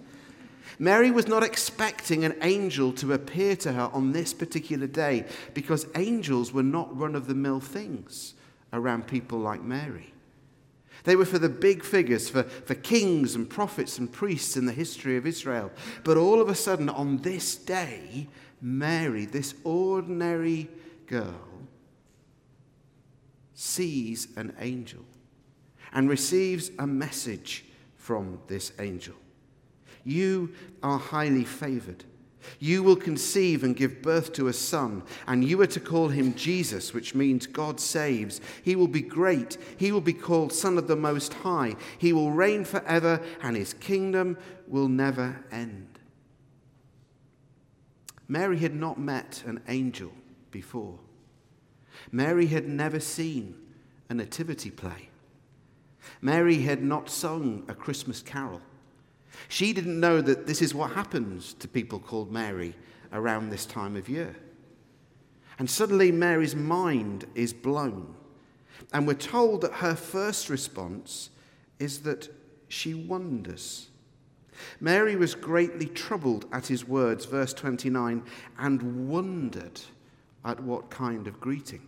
Mary 0.79 1.11
was 1.11 1.27
not 1.27 1.43
expecting 1.43 2.23
an 2.23 2.35
angel 2.41 2.91
to 2.93 3.13
appear 3.13 3.55
to 3.57 3.73
her 3.73 3.89
on 3.93 4.11
this 4.11 4.33
particular 4.33 4.87
day 4.87 5.25
because 5.53 5.87
angels 5.95 6.51
were 6.51 6.63
not 6.63 6.97
run 6.97 7.15
of 7.15 7.27
the 7.27 7.35
mill 7.35 7.59
things 7.59 8.33
around 8.73 9.07
people 9.07 9.39
like 9.39 9.61
Mary. 9.61 10.13
They 11.03 11.15
were 11.15 11.25
for 11.25 11.39
the 11.39 11.49
big 11.49 11.83
figures, 11.83 12.29
for, 12.29 12.43
for 12.43 12.73
kings 12.73 13.35
and 13.35 13.49
prophets 13.49 13.99
and 13.99 14.11
priests 14.11 14.57
in 14.57 14.65
the 14.65 14.71
history 14.71 15.17
of 15.17 15.27
Israel. 15.27 15.71
But 16.03 16.17
all 16.17 16.41
of 16.41 16.49
a 16.49 16.55
sudden, 16.55 16.89
on 16.89 17.17
this 17.17 17.55
day, 17.55 18.27
Mary, 18.61 19.25
this 19.25 19.53
ordinary 19.63 20.67
girl, 21.05 21.54
sees 23.55 24.27
an 24.35 24.55
angel 24.59 25.03
and 25.91 26.09
receives 26.09 26.69
a 26.77 26.85
message 26.85 27.65
from 27.95 28.39
this 28.47 28.71
angel. 28.79 29.15
You 30.03 30.53
are 30.83 30.99
highly 30.99 31.45
favored. 31.45 32.03
You 32.59 32.83
will 32.83 32.95
conceive 32.95 33.63
and 33.63 33.75
give 33.75 34.03
birth 34.03 34.33
to 34.33 34.49
a 34.49 34.53
son, 34.53 35.01
and 35.25 35.43
you 35.43 35.59
are 35.61 35.67
to 35.67 35.79
call 35.79 36.09
him 36.09 36.35
Jesus, 36.35 36.93
which 36.93 37.15
means 37.15 37.47
God 37.47 37.79
saves. 37.79 38.39
He 38.63 38.75
will 38.75 38.87
be 38.87 39.01
great. 39.01 39.57
He 39.77 39.91
will 39.91 40.01
be 40.01 40.13
called 40.13 40.53
Son 40.53 40.77
of 40.77 40.87
the 40.87 40.95
Most 40.95 41.33
High. 41.33 41.75
He 41.97 42.13
will 42.13 42.31
reign 42.31 42.63
forever, 42.63 43.19
and 43.41 43.55
his 43.55 43.73
kingdom 43.73 44.37
will 44.67 44.87
never 44.87 45.43
end. 45.51 45.97
Mary 48.27 48.59
had 48.59 48.75
not 48.75 48.99
met 48.99 49.43
an 49.47 49.61
angel 49.67 50.11
before. 50.51 50.99
Mary 52.11 52.47
had 52.47 52.67
never 52.67 52.99
seen 52.99 53.55
a 54.09 54.13
nativity 54.13 54.69
play. 54.69 55.09
Mary 56.21 56.61
had 56.61 56.83
not 56.83 57.09
sung 57.09 57.63
a 57.67 57.73
Christmas 57.73 58.21
carol. 58.21 58.61
She 59.47 59.73
didn't 59.73 59.99
know 59.99 60.21
that 60.21 60.47
this 60.47 60.61
is 60.61 60.73
what 60.73 60.91
happens 60.91 61.53
to 61.55 61.67
people 61.67 61.99
called 61.99 62.31
Mary 62.31 62.75
around 63.11 63.49
this 63.49 63.65
time 63.65 63.95
of 63.95 64.09
year. 64.09 64.35
And 65.57 65.69
suddenly, 65.69 66.11
Mary's 66.11 66.55
mind 66.55 67.25
is 67.33 67.53
blown. 67.53 68.15
And 68.93 69.07
we're 69.07 69.13
told 69.13 69.61
that 69.61 69.73
her 69.73 69.95
first 69.95 70.49
response 70.49 71.29
is 71.79 71.99
that 71.99 72.29
she 72.67 72.93
wonders. 72.93 73.87
Mary 74.79 75.15
was 75.15 75.35
greatly 75.35 75.85
troubled 75.85 76.45
at 76.51 76.67
his 76.67 76.87
words, 76.87 77.25
verse 77.25 77.53
29, 77.53 78.23
and 78.57 79.09
wondered 79.09 79.81
at 80.43 80.61
what 80.61 80.89
kind 80.89 81.27
of 81.27 81.39
greeting. 81.39 81.87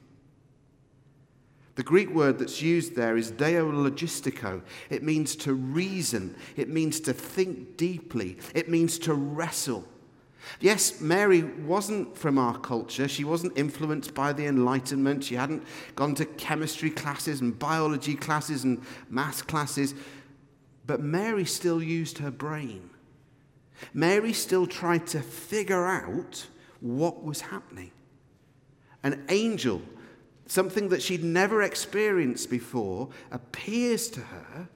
The 1.78 1.84
Greek 1.84 2.10
word 2.10 2.40
that's 2.40 2.60
used 2.60 2.96
there 2.96 3.18
is 3.18 3.32
deologistico. 3.32 4.64
It 4.90 5.04
means 5.04 5.36
to 5.38 5.54
reason, 5.54 6.36
it 6.56 6.70
means 6.70 7.00
to 7.02 7.14
think 7.14 7.78
deeply, 7.78 8.40
it 8.56 8.68
means 8.68 8.98
to 9.00 9.14
wrestle. 9.14 9.86
Yes, 10.60 11.02
Mary 11.02 11.44
wasn't 11.44 12.18
from 12.18 12.40
our 12.40 12.58
culture. 12.58 13.08
She 13.08 13.24
wasn't 13.24 13.56
influenced 13.58 14.16
by 14.16 14.34
the 14.34 14.48
Enlightenment. 14.48 15.26
She 15.26 15.36
hadn't 15.36 15.64
gone 15.96 16.16
to 16.16 16.26
chemistry 16.26 16.90
classes 16.90 17.42
and 17.42 17.58
biology 17.58 18.16
classes 18.16 18.64
and 18.64 18.82
math 19.10 19.46
classes. 19.46 19.94
But 20.88 21.02
Mary 21.02 21.46
still 21.46 21.84
used 21.84 22.18
her 22.20 22.32
brain. 22.32 22.90
Mary 23.94 24.34
still 24.34 24.66
tried 24.66 25.06
to 25.08 25.22
figure 25.22 25.86
out 25.86 26.48
what 26.80 27.24
was 27.24 27.42
happening. 27.42 27.92
An 29.04 29.26
angel, 29.30 29.82
something 30.48 30.90
that 30.90 31.02
she'd 31.02 31.24
never 31.24 31.62
experienced 31.62 32.50
before, 32.50 33.10
appears 33.32 34.10
to 34.10 34.22
her 34.22 34.70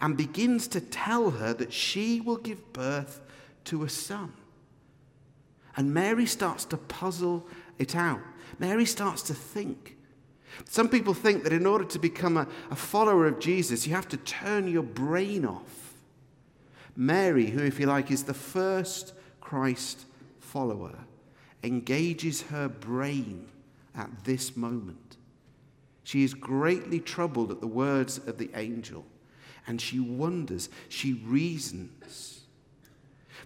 and 0.00 0.16
begins 0.16 0.68
to 0.68 0.80
tell 0.80 1.30
her 1.30 1.54
that 1.54 1.72
she 1.72 2.20
will 2.20 2.36
give 2.36 2.72
birth 2.72 3.20
to 3.64 3.84
a 3.84 3.88
son. 3.88 4.32
And 5.76 5.94
Mary 5.94 6.26
starts 6.26 6.64
to 6.66 6.76
puzzle 6.76 7.46
it 7.78 7.96
out. 7.96 8.20
Mary 8.58 8.84
starts 8.84 9.22
to 9.22 9.34
think. 9.34 9.96
Some 10.64 10.88
people 10.88 11.14
think 11.14 11.44
that 11.44 11.52
in 11.52 11.66
order 11.66 11.84
to 11.84 11.98
become 11.98 12.36
a, 12.36 12.48
a 12.70 12.76
follower 12.76 13.26
of 13.26 13.38
Jesus, 13.38 13.86
you 13.86 13.94
have 13.94 14.08
to 14.08 14.16
turn 14.16 14.66
your 14.66 14.82
brain 14.82 15.44
off. 15.44 15.94
Mary, 16.96 17.46
who, 17.46 17.62
if 17.62 17.78
you 17.78 17.86
like, 17.86 18.10
is 18.10 18.24
the 18.24 18.34
first 18.34 19.14
Christ 19.40 20.04
follower, 20.40 20.96
engages 21.62 22.42
her 22.42 22.68
brain 22.68 23.46
at 23.98 24.24
this 24.24 24.56
moment. 24.56 25.16
She 26.04 26.24
is 26.24 26.32
greatly 26.32 27.00
troubled 27.00 27.50
at 27.50 27.60
the 27.60 27.66
words 27.66 28.18
of 28.18 28.38
the 28.38 28.50
angel, 28.54 29.04
and 29.66 29.80
she 29.80 30.00
wonders, 30.00 30.70
she 30.88 31.12
reasons. 31.12 32.42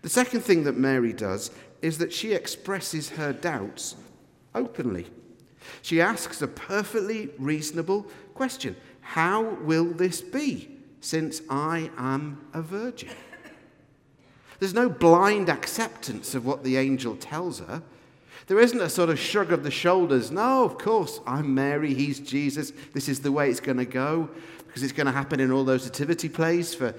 The 0.02 0.08
second 0.08 0.42
thing 0.42 0.64
that 0.64 0.76
Mary 0.76 1.12
does 1.12 1.50
is 1.80 1.98
that 1.98 2.12
she 2.12 2.32
expresses 2.32 3.10
her 3.10 3.32
doubts 3.32 3.96
openly. 4.54 5.06
She 5.80 6.00
asks 6.00 6.42
a 6.42 6.48
perfectly 6.48 7.30
reasonable 7.38 8.06
question 8.34 8.76
How 9.00 9.42
will 9.42 9.86
this 9.86 10.20
be, 10.20 10.78
since 11.00 11.42
I 11.50 11.90
am 11.96 12.46
a 12.52 12.62
virgin? 12.62 13.10
There's 14.60 14.74
no 14.74 14.88
blind 14.88 15.48
acceptance 15.48 16.36
of 16.36 16.46
what 16.46 16.62
the 16.62 16.76
angel 16.76 17.16
tells 17.16 17.58
her. 17.58 17.82
There 18.52 18.60
isn't 18.60 18.82
a 18.82 18.90
sort 18.90 19.08
of 19.08 19.18
shrug 19.18 19.50
of 19.50 19.62
the 19.62 19.70
shoulders. 19.70 20.30
No, 20.30 20.62
of 20.62 20.76
course, 20.76 21.20
I'm 21.26 21.54
Mary, 21.54 21.94
he's 21.94 22.20
Jesus. 22.20 22.70
This 22.92 23.08
is 23.08 23.20
the 23.20 23.32
way 23.32 23.48
it's 23.48 23.60
going 23.60 23.78
to 23.78 23.86
go 23.86 24.28
because 24.66 24.82
it's 24.82 24.92
going 24.92 25.06
to 25.06 25.12
happen 25.12 25.40
in 25.40 25.50
all 25.50 25.64
those 25.64 25.86
nativity 25.86 26.28
plays 26.28 26.74
for 26.74 26.94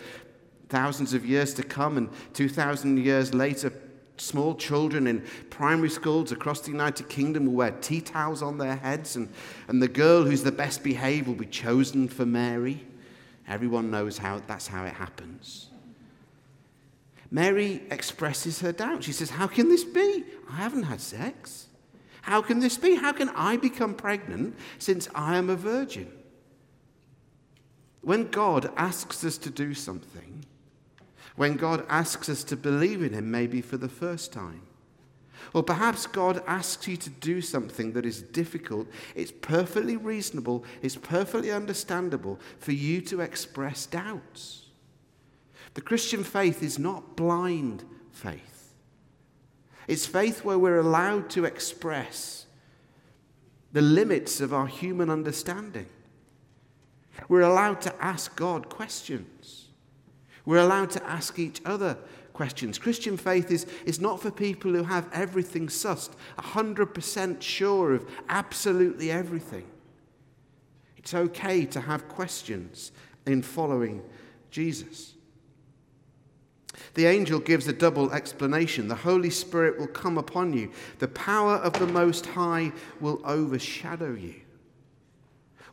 thousands 0.70 1.14
of 1.14 1.28
years 1.28 1.54
to 1.54 1.62
come, 1.62 1.98
and 1.98 2.10
2,000 2.34 2.98
years 2.98 3.36
later, 3.36 3.72
small 4.18 4.56
children 4.56 5.06
in 5.06 5.24
primary 5.52 5.92
schools 5.92 6.32
across 6.32 6.62
the 6.62 6.72
United 6.72 7.08
Kingdom 7.08 7.46
will 7.46 7.54
wear 7.54 7.72
tea 7.82 8.02
towels 8.02 8.42
on 8.42 8.58
their 8.58 8.78
heads, 8.78 9.16
and, 9.16 9.32
and 9.68 9.80
the 9.80 9.88
girl 9.88 10.24
who's 10.24 10.42
the 10.42 10.52
best 10.52 10.82
behaved 10.82 11.28
will 11.28 11.36
be 11.36 11.46
chosen 11.46 12.08
for 12.08 12.26
Mary. 12.26 12.84
Everyone 13.48 13.92
knows 13.92 14.18
how 14.18 14.42
that's 14.48 14.66
how 14.66 14.86
it 14.86 14.94
happens. 14.96 15.70
Mary 17.34 17.82
expresses 17.90 18.62
her 18.62 18.72
doubt. 18.72 19.04
She 19.04 19.12
says, 19.12 19.32
How 19.32 19.48
can 19.48 19.68
this 19.68 19.84
be? 19.84 20.24
I 20.52 20.58
haven't 20.58 20.84
had 20.84 21.02
sex. 21.02 21.66
How 22.22 22.44
can 22.44 22.60
this 22.60 22.78
be? 22.78 22.96
How 22.96 23.12
can 23.12 23.30
I 23.30 23.58
become 23.58 23.96
pregnant 23.96 24.56
since 24.78 25.10
I 25.16 25.38
am 25.38 25.50
a 25.50 25.56
virgin? 25.56 26.12
When 28.02 28.28
God 28.28 28.72
asks 28.78 29.26
us 29.26 29.40
to 29.40 29.50
do 29.50 29.74
something, 29.74 30.46
when 31.36 31.56
God 31.56 31.84
asks 31.90 32.30
us 32.30 32.44
to 32.46 32.56
believe 32.56 33.02
in 33.02 33.14
Him, 33.14 33.32
maybe 33.32 33.62
for 33.62 33.78
the 33.78 33.90
first 33.90 34.32
time, 34.32 34.62
or 35.56 35.64
perhaps 35.64 36.06
God 36.06 36.44
asks 36.46 36.88
you 36.88 36.98
to 36.98 37.10
do 37.10 37.42
something 37.42 37.94
that 37.94 38.06
is 38.06 38.22
difficult, 38.22 38.88
it's 39.16 39.32
perfectly 39.32 39.98
reasonable, 39.98 40.64
it's 40.84 40.96
perfectly 40.96 41.52
understandable 41.52 42.40
for 42.60 42.74
you 42.74 43.02
to 43.02 43.22
express 43.22 43.88
doubts. 43.88 44.63
The 45.74 45.82
Christian 45.82 46.24
faith 46.24 46.62
is 46.62 46.78
not 46.78 47.16
blind 47.16 47.84
faith. 48.12 48.74
It's 49.88 50.06
faith 50.06 50.46
where 50.46 50.60
we're 50.60 50.80
allowed 50.80 51.30
to 51.32 51.46
express 51.46 52.46
the 53.72 53.82
limits 53.82 54.40
of 54.40 54.54
our 54.54 54.68
human 54.68 55.10
understanding. 55.10 55.88
We're 57.28 57.42
allowed 57.42 57.82
to 57.82 58.04
ask 58.04 58.36
God 58.36 58.70
questions. 58.70 59.68
We're 60.46 60.60
allowed 60.60 60.92
to 60.92 61.04
ask 61.04 61.40
each 61.40 61.62
other 61.66 61.98
questions. 62.34 62.78
Christian 62.78 63.18
faith 63.18 63.52
is, 63.52 63.66
is 63.86 64.00
not 64.00 64.22
for 64.22 64.32
people 64.32 64.74
who 64.74 64.84
have 64.84 65.10
everything 65.14 65.68
sussed, 65.68 66.12
100% 66.38 67.42
sure 67.42 67.94
of 67.94 68.10
absolutely 68.30 69.12
everything. 69.12 69.66
It's 70.98 71.14
okay 71.14 71.66
to 71.66 71.82
have 71.82 72.08
questions 72.08 72.92
in 73.26 73.42
following 73.42 74.02
Jesus. 74.52 75.14
The 76.94 77.06
angel 77.06 77.40
gives 77.40 77.68
a 77.68 77.74
double 77.74 78.12
explanation. 78.12 78.88
The 78.88 78.96
Holy 78.96 79.30
Spirit 79.30 79.80
will 79.80 79.88
come 79.88 80.18
upon 80.18 80.54
you, 80.54 80.72
the 81.00 81.08
power 81.08 81.56
of 81.56 81.74
the 81.74 81.88
Most 81.88 82.26
High 82.26 82.72
will 83.00 83.22
overshadow 83.26 84.14
you. 84.14 84.36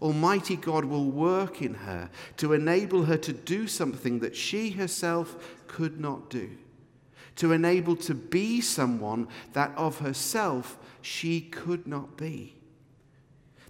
Almighty 0.02 0.56
God 0.56 0.86
will 0.86 1.10
work 1.10 1.60
in 1.60 1.74
her 1.74 2.10
to 2.38 2.54
enable 2.54 3.04
her 3.04 3.18
to 3.18 3.32
do 3.32 3.66
something 3.66 4.20
that 4.20 4.34
she 4.34 4.70
herself 4.70 5.58
could 5.66 6.00
not 6.00 6.30
do, 6.30 6.50
to 7.36 7.52
enable 7.52 7.96
to 7.96 8.14
be 8.14 8.60
someone 8.60 9.28
that 9.52 9.72
of 9.76 9.98
herself 9.98 10.78
she 11.02 11.40
could 11.40 11.86
not 11.86 12.16
be. 12.16 12.56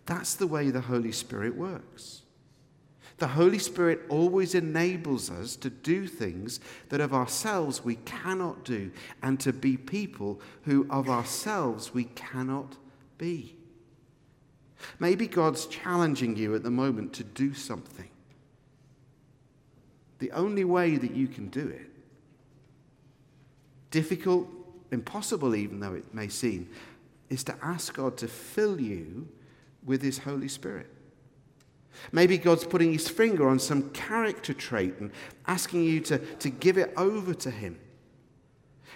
That's 0.06 0.34
the 0.34 0.46
way 0.46 0.70
the 0.70 0.82
Holy 0.82 1.12
Spirit 1.12 1.56
works. 1.56 2.22
The 3.20 3.28
Holy 3.28 3.58
Spirit 3.58 4.00
always 4.08 4.54
enables 4.54 5.30
us 5.30 5.54
to 5.56 5.68
do 5.68 6.06
things 6.06 6.58
that 6.88 7.02
of 7.02 7.12
ourselves 7.12 7.84
we 7.84 7.96
cannot 7.96 8.64
do 8.64 8.90
and 9.22 9.38
to 9.40 9.52
be 9.52 9.76
people 9.76 10.40
who 10.62 10.86
of 10.88 11.10
ourselves 11.10 11.92
we 11.92 12.04
cannot 12.04 12.78
be. 13.18 13.54
Maybe 14.98 15.26
God's 15.26 15.66
challenging 15.66 16.34
you 16.34 16.54
at 16.54 16.62
the 16.62 16.70
moment 16.70 17.12
to 17.12 17.24
do 17.24 17.52
something. 17.52 18.08
The 20.18 20.32
only 20.32 20.64
way 20.64 20.96
that 20.96 21.14
you 21.14 21.28
can 21.28 21.50
do 21.50 21.68
it, 21.68 21.90
difficult, 23.90 24.48
impossible 24.92 25.54
even 25.54 25.80
though 25.80 25.92
it 25.92 26.14
may 26.14 26.28
seem, 26.28 26.70
is 27.28 27.44
to 27.44 27.54
ask 27.62 27.92
God 27.92 28.16
to 28.16 28.28
fill 28.28 28.80
you 28.80 29.28
with 29.84 30.00
His 30.00 30.16
Holy 30.16 30.48
Spirit. 30.48 30.90
Maybe 32.12 32.38
God's 32.38 32.64
putting 32.64 32.92
his 32.92 33.08
finger 33.08 33.48
on 33.48 33.58
some 33.58 33.90
character 33.90 34.54
trait 34.54 34.98
and 35.00 35.10
asking 35.46 35.84
you 35.84 36.00
to, 36.00 36.18
to 36.18 36.50
give 36.50 36.78
it 36.78 36.92
over 36.96 37.34
to 37.34 37.50
him. 37.50 37.78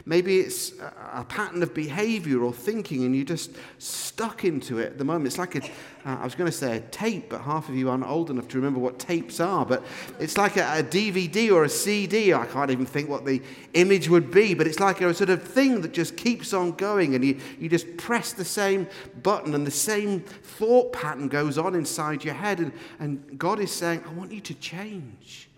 Maybe 0.07 0.40
it's 0.40 0.72
a, 0.80 1.24
pattern 1.24 1.62
of 1.62 1.72
behavior 1.72 2.42
or 2.42 2.52
thinking 2.52 3.04
and 3.04 3.16
you're 3.16 3.24
just 3.24 3.52
stuck 3.78 4.44
into 4.44 4.78
it 4.78 4.92
at 4.92 4.98
the 4.98 5.04
moment. 5.04 5.26
It's 5.26 5.38
like 5.38 5.54
a, 5.54 5.62
uh, 5.62 6.18
I 6.20 6.24
was 6.24 6.35
going 6.35 6.50
to 6.50 6.57
say 6.57 6.76
a 6.76 6.80
tape, 6.80 7.30
but 7.30 7.40
half 7.40 7.68
of 7.68 7.74
you 7.74 7.88
aren't 7.88 8.04
old 8.04 8.30
enough 8.30 8.48
to 8.48 8.59
remember 8.59 8.78
what 8.78 8.98
tapes 8.98 9.40
are. 9.40 9.64
But 9.64 9.83
it's 10.20 10.37
like 10.37 10.57
a, 10.57 10.80
a 10.80 10.83
DVD 10.83 11.50
or 11.50 11.64
a 11.64 11.68
CD. 11.68 12.35
I 12.35 12.44
can't 12.46 12.70
even 12.70 12.85
think 12.85 13.09
what 13.09 13.24
the 13.24 13.40
image 13.72 14.09
would 14.09 14.30
be, 14.30 14.52
but 14.52 14.66
it's 14.66 14.80
like 14.80 15.00
a 15.00 15.14
sort 15.14 15.30
of 15.30 15.42
thing 15.42 15.80
that 15.80 15.92
just 15.92 16.16
keeps 16.16 16.52
on 16.52 16.72
going 16.72 17.14
and 17.14 17.24
you, 17.24 17.40
you 17.59 17.68
just 17.68 17.96
press 17.96 18.33
the 18.33 18.44
same 18.44 18.87
button 19.22 19.54
and 19.54 19.66
the 19.66 19.70
same 19.70 20.20
thought 20.20 20.92
pattern 20.92 21.28
goes 21.28 21.57
on 21.57 21.74
inside 21.74 22.24
your 22.24 22.35
head. 22.35 22.61
And, 22.61 22.72
and 22.98 23.38
God 23.38 23.59
is 23.59 23.72
saying, 23.72 24.04
I 24.07 24.12
want 24.12 24.33
you 24.33 24.40
to 24.42 24.54
change. 24.54 25.48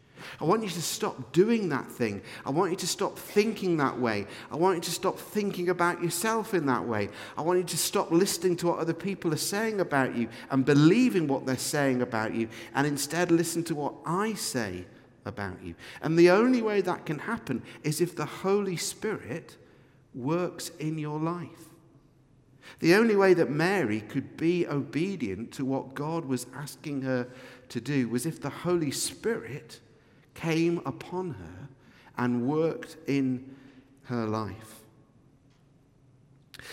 I 0.41 0.45
want 0.45 0.63
you 0.63 0.69
to 0.69 0.83
stop 0.83 1.33
doing 1.33 1.69
that 1.71 1.91
thing. 1.91 2.23
I 2.45 2.51
want 2.51 2.71
you 2.71 2.77
to 2.79 2.87
stop 2.87 3.19
thinking 3.19 3.77
that 3.79 3.99
way. 3.99 4.27
I 4.51 4.57
want 4.57 4.77
you 4.77 4.83
to 4.83 4.91
stop 4.91 5.19
thinking 5.19 5.69
about 5.71 6.03
yourself 6.03 6.53
in 6.53 6.67
that 6.67 6.87
way. 6.87 7.09
I 7.37 7.43
want 7.43 7.59
you 7.59 7.65
to 7.65 7.79
stop 7.79 8.11
listening 8.11 8.57
to 8.57 8.67
what 8.69 8.79
other 8.79 8.93
people 8.93 9.33
are 9.33 9.39
saying 9.39 9.81
about 9.81 10.15
you 10.15 10.29
and 10.51 10.65
believing 10.65 11.27
what 11.27 11.47
they're 11.47 11.57
saying 11.57 12.03
about 12.03 12.35
you 12.35 12.49
and 12.75 12.87
instead 12.87 13.31
listen 13.31 13.65
to 13.65 13.75
what 13.75 13.95
I 14.05 14.35
say 14.35 14.85
about 15.25 15.63
you. 15.63 15.75
And 16.03 16.19
the 16.19 16.31
only 16.31 16.63
way 16.63 16.81
that 16.83 17.07
can 17.07 17.19
happen 17.19 17.63
is 17.83 18.01
if 18.01 18.15
the 18.15 18.27
Holy 18.27 18.77
Spirit 18.77 19.57
works 20.15 20.71
in 20.79 20.99
your 20.99 21.19
life. 21.19 21.67
The 22.81 22.95
only 22.95 23.17
way 23.17 23.35
that 23.35 23.51
Mary 23.51 24.01
could 24.01 24.37
be 24.37 24.67
obedient 24.67 25.53
to 25.53 25.65
what 25.65 25.95
God 25.95 26.25
was 26.25 26.47
asking 26.55 27.03
her 27.03 27.29
to 27.69 27.81
do 27.81 28.09
was 28.09 28.27
if 28.27 28.41
the 28.41 28.51
Holy 28.51 28.91
Spirit 28.91 29.81
came 30.37 30.81
upon 30.87 31.31
her 31.31 31.69
and 32.17 32.47
worked 32.47 32.97
in 33.07 33.57
her 34.05 34.27
life. 34.27 34.83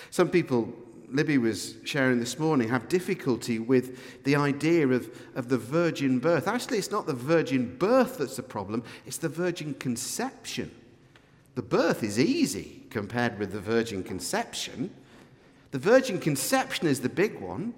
Some 0.10 0.30
people, 0.30 0.72
Libby 1.10 1.38
was 1.38 1.76
sharing 1.84 2.20
this 2.20 2.38
morning, 2.38 2.70
have 2.70 2.88
difficulty 2.88 3.60
with 3.60 4.24
the 4.24 4.36
idea 4.36 4.88
of, 4.88 5.10
of 5.36 5.50
the 5.50 5.58
virgin 5.58 6.20
birth. 6.20 6.48
Actually, 6.48 6.78
it's 6.78 6.92
not 6.92 7.06
the 7.06 7.14
virgin 7.14 7.76
birth 7.78 8.20
that's 8.20 8.36
the 8.36 8.44
problem, 8.44 8.84
it's 9.06 9.18
the 9.18 9.30
virgin 9.30 9.74
conception. 9.76 10.72
The 11.56 11.62
birth 11.62 12.04
is 12.04 12.20
easy 12.20 12.84
compared 12.90 13.38
with 13.38 13.52
the 13.52 13.60
virgin 13.60 14.04
conception. 14.04 14.92
The 15.72 15.80
virgin 15.80 16.20
conception 16.20 16.88
is 16.88 17.02
the 17.02 17.10
big 17.10 17.40
one. 17.40 17.74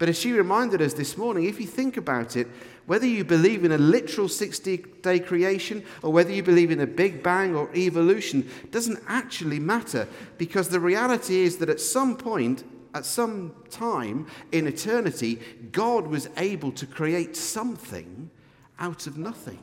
But 0.00 0.08
as 0.08 0.18
she 0.18 0.32
reminded 0.32 0.80
us 0.80 0.94
this 0.94 1.18
morning, 1.18 1.44
if 1.44 1.60
you 1.60 1.66
think 1.66 1.98
about 1.98 2.34
it, 2.34 2.48
whether 2.86 3.06
you 3.06 3.22
believe 3.22 3.66
in 3.66 3.72
a 3.72 3.76
literal 3.78 4.30
60 4.30 4.78
day 5.02 5.20
creation 5.20 5.84
or 6.02 6.10
whether 6.10 6.32
you 6.32 6.42
believe 6.42 6.70
in 6.70 6.80
a 6.80 6.86
big 6.86 7.22
bang 7.22 7.54
or 7.54 7.68
evolution 7.76 8.48
doesn't 8.70 8.98
actually 9.06 9.58
matter 9.58 10.08
because 10.38 10.70
the 10.70 10.80
reality 10.80 11.40
is 11.40 11.58
that 11.58 11.68
at 11.68 11.80
some 11.80 12.16
point, 12.16 12.64
at 12.94 13.04
some 13.04 13.54
time 13.68 14.26
in 14.52 14.66
eternity, 14.66 15.38
God 15.70 16.06
was 16.06 16.30
able 16.38 16.72
to 16.72 16.86
create 16.86 17.36
something 17.36 18.30
out 18.78 19.06
of 19.06 19.18
nothing. 19.18 19.62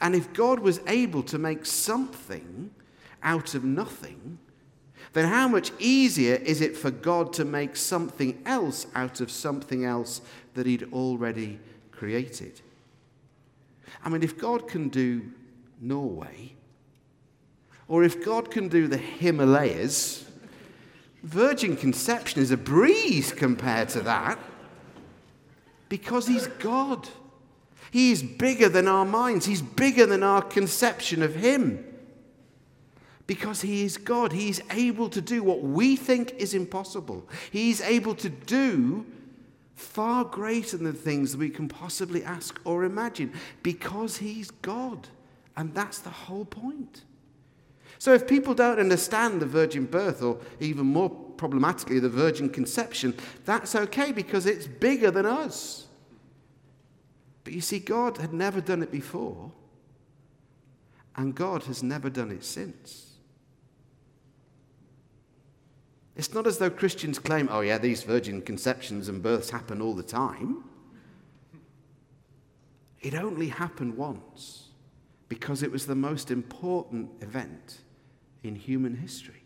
And 0.00 0.14
if 0.14 0.32
God 0.32 0.60
was 0.60 0.80
able 0.86 1.22
to 1.24 1.36
make 1.36 1.66
something 1.66 2.70
out 3.22 3.54
of 3.54 3.64
nothing, 3.64 4.38
then 5.12 5.28
how 5.28 5.48
much 5.48 5.72
easier 5.78 6.34
is 6.36 6.60
it 6.60 6.76
for 6.76 6.90
God 6.90 7.32
to 7.34 7.44
make 7.44 7.76
something 7.76 8.40
else 8.46 8.86
out 8.94 9.20
of 9.20 9.30
something 9.30 9.84
else 9.84 10.20
that 10.54 10.66
He'd 10.66 10.92
already 10.92 11.58
created. 11.90 12.60
I 14.04 14.08
mean, 14.08 14.22
if 14.22 14.38
God 14.38 14.68
can 14.68 14.88
do 14.88 15.22
Norway, 15.80 16.52
or 17.88 18.04
if 18.04 18.24
God 18.24 18.50
can 18.50 18.68
do 18.68 18.86
the 18.86 18.96
Himalayas, 18.96 20.24
virgin 21.22 21.76
conception 21.76 22.40
is 22.40 22.52
a 22.52 22.56
breeze 22.56 23.32
compared 23.32 23.88
to 23.90 24.00
that 24.02 24.38
because 25.88 26.28
He's 26.28 26.46
God. 26.46 27.08
He 27.90 28.12
is 28.12 28.22
bigger 28.22 28.68
than 28.68 28.86
our 28.86 29.04
minds, 29.04 29.46
He's 29.46 29.60
bigger 29.60 30.06
than 30.06 30.22
our 30.22 30.40
conception 30.40 31.22
of 31.22 31.34
Him. 31.34 31.84
Because 33.30 33.62
He 33.62 33.84
is 33.84 33.96
God, 33.96 34.32
He's 34.32 34.60
able 34.72 35.08
to 35.08 35.20
do 35.20 35.44
what 35.44 35.62
we 35.62 35.94
think 35.94 36.32
is 36.32 36.52
impossible. 36.52 37.28
He's 37.52 37.80
able 37.80 38.16
to 38.16 38.28
do 38.28 39.06
far 39.76 40.24
greater 40.24 40.76
than 40.76 40.94
things 40.94 41.30
that 41.30 41.38
we 41.38 41.48
can 41.48 41.68
possibly 41.68 42.24
ask 42.24 42.60
or 42.64 42.82
imagine 42.82 43.32
because 43.62 44.16
He's 44.16 44.50
God. 44.50 45.06
And 45.56 45.72
that's 45.72 46.00
the 46.00 46.10
whole 46.10 46.44
point. 46.44 47.04
So 48.00 48.12
if 48.14 48.26
people 48.26 48.52
don't 48.52 48.80
understand 48.80 49.40
the 49.40 49.46
virgin 49.46 49.84
birth, 49.84 50.24
or 50.24 50.40
even 50.58 50.86
more 50.86 51.08
problematically, 51.08 52.00
the 52.00 52.08
virgin 52.08 52.48
conception, 52.48 53.14
that's 53.44 53.76
okay 53.76 54.10
because 54.10 54.44
it's 54.44 54.66
bigger 54.66 55.12
than 55.12 55.24
us. 55.24 55.86
But 57.44 57.52
you 57.52 57.60
see, 57.60 57.78
God 57.78 58.16
had 58.16 58.32
never 58.32 58.60
done 58.60 58.82
it 58.82 58.90
before. 58.90 59.52
and 61.14 61.32
God 61.32 61.62
has 61.64 61.80
never 61.80 62.10
done 62.10 62.32
it 62.32 62.42
since. 62.42 63.09
It's 66.20 66.34
not 66.34 66.46
as 66.46 66.58
though 66.58 66.68
Christians 66.68 67.18
claim, 67.18 67.48
oh, 67.50 67.62
yeah, 67.62 67.78
these 67.78 68.02
virgin 68.02 68.42
conceptions 68.42 69.08
and 69.08 69.22
births 69.22 69.48
happen 69.48 69.80
all 69.80 69.94
the 69.94 70.02
time. 70.02 70.64
It 73.00 73.14
only 73.14 73.48
happened 73.48 73.96
once 73.96 74.68
because 75.30 75.62
it 75.62 75.72
was 75.72 75.86
the 75.86 75.94
most 75.94 76.30
important 76.30 77.08
event 77.22 77.78
in 78.42 78.54
human 78.54 78.96
history. 78.96 79.44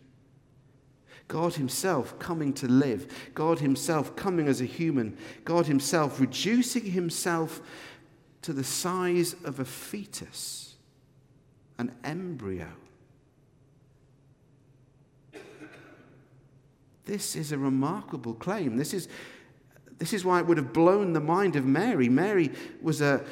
God 1.29 1.53
Himself 1.53 2.19
coming 2.19 2.51
to 2.55 2.67
live, 2.67 3.31
God 3.33 3.59
Himself 3.59 4.13
coming 4.17 4.49
as 4.49 4.59
a 4.59 4.65
human, 4.65 5.17
God 5.45 5.67
Himself 5.67 6.19
reducing 6.19 6.91
Himself 6.91 7.61
to 8.41 8.51
the 8.51 8.65
size 8.65 9.33
of 9.45 9.61
a 9.61 9.65
fetus, 9.65 10.75
an 11.77 11.95
embryo. 12.03 12.67
This 17.05 17.35
is 17.35 17.51
a 17.51 17.57
remarkable 17.57 18.33
claim. 18.33 18.77
This 18.77 18.93
is, 18.93 19.07
this 19.99 20.11
is 20.11 20.25
why 20.25 20.39
it 20.39 20.47
would 20.47 20.57
have 20.57 20.73
blown 20.73 21.13
the 21.13 21.19
mind 21.19 21.55
of 21.55 21.65
Mary. 21.65 22.09
Mary 22.09 22.51
was 22.81 23.01
a, 23.01 23.23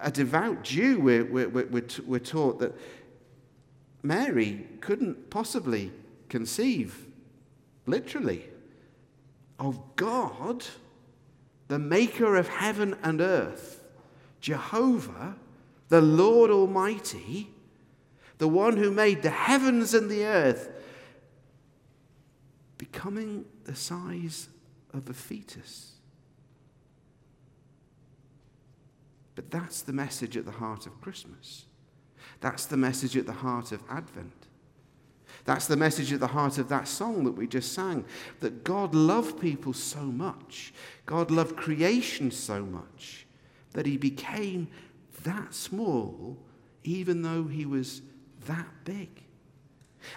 a 0.00 0.10
devout 0.10 0.64
Jew. 0.64 1.00
We're, 1.00 1.24
we're, 1.24 1.48
we're, 1.48 1.86
we're 2.06 2.18
taught 2.18 2.58
that 2.60 2.74
Mary 4.02 4.66
couldn't 4.80 5.28
possibly 5.28 5.92
conceive, 6.28 7.06
literally, 7.86 8.46
of 9.58 9.78
God, 9.96 10.64
the 11.68 11.78
maker 11.78 12.36
of 12.36 12.48
heaven 12.48 12.96
and 13.02 13.20
earth, 13.20 13.82
Jehovah, 14.40 15.36
the 15.90 16.00
Lord 16.00 16.50
Almighty, 16.50 17.50
the 18.38 18.48
one 18.48 18.78
who 18.78 18.90
made 18.90 19.20
the 19.20 19.30
heavens 19.30 19.92
and 19.92 20.10
the 20.10 20.24
earth 20.24 20.70
becoming 22.90 23.44
the 23.64 23.74
size 23.74 24.48
of 24.92 25.08
a 25.08 25.14
fetus. 25.14 25.92
But 29.34 29.50
that's 29.50 29.82
the 29.82 29.92
message 29.92 30.36
at 30.36 30.44
the 30.44 30.50
heart 30.50 30.86
of 30.86 31.00
Christmas. 31.00 31.64
That's 32.40 32.66
the 32.66 32.76
message 32.76 33.16
at 33.16 33.26
the 33.26 33.32
heart 33.32 33.72
of 33.72 33.82
Advent. 33.88 34.46
That's 35.44 35.66
the 35.66 35.76
message 35.76 36.12
at 36.12 36.20
the 36.20 36.26
heart 36.26 36.58
of 36.58 36.68
that 36.68 36.88
song 36.88 37.24
that 37.24 37.32
we 37.32 37.46
just 37.46 37.72
sang 37.72 38.04
that 38.40 38.64
God 38.64 38.94
loved 38.94 39.40
people 39.40 39.72
so 39.72 40.00
much, 40.00 40.74
God 41.06 41.30
loved 41.30 41.56
creation 41.56 42.30
so 42.30 42.62
much, 42.62 43.26
that 43.72 43.86
he 43.86 43.96
became 43.96 44.68
that 45.22 45.54
small, 45.54 46.36
even 46.84 47.22
though 47.22 47.44
he 47.44 47.64
was 47.64 48.02
that 48.46 48.68
big. 48.84 49.22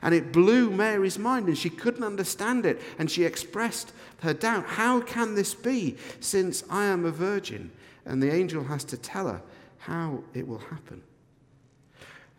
And 0.02 0.14
it 0.14 0.32
blew 0.32 0.70
Mary's 0.70 1.20
mind, 1.20 1.48
and 1.48 1.58
she 1.58 1.70
couldn't 1.70 2.04
understand 2.04 2.66
it. 2.66 2.82
And 2.98 3.10
she 3.10 3.24
expressed 3.24 3.92
her 4.22 4.34
doubt 4.34 4.66
How 4.66 5.02
can 5.02 5.36
this 5.36 5.54
be, 5.54 5.98
since 6.20 6.64
I 6.70 6.86
am 6.86 7.06
a 7.06 7.12
virgin? 7.12 7.72
And 8.06 8.22
the 8.22 8.34
angel 8.34 8.64
has 8.66 8.84
to 8.86 8.98
tell 8.98 9.28
her 9.28 9.42
how 9.80 10.24
it 10.34 10.48
will 10.48 10.60
happen. 10.60 11.02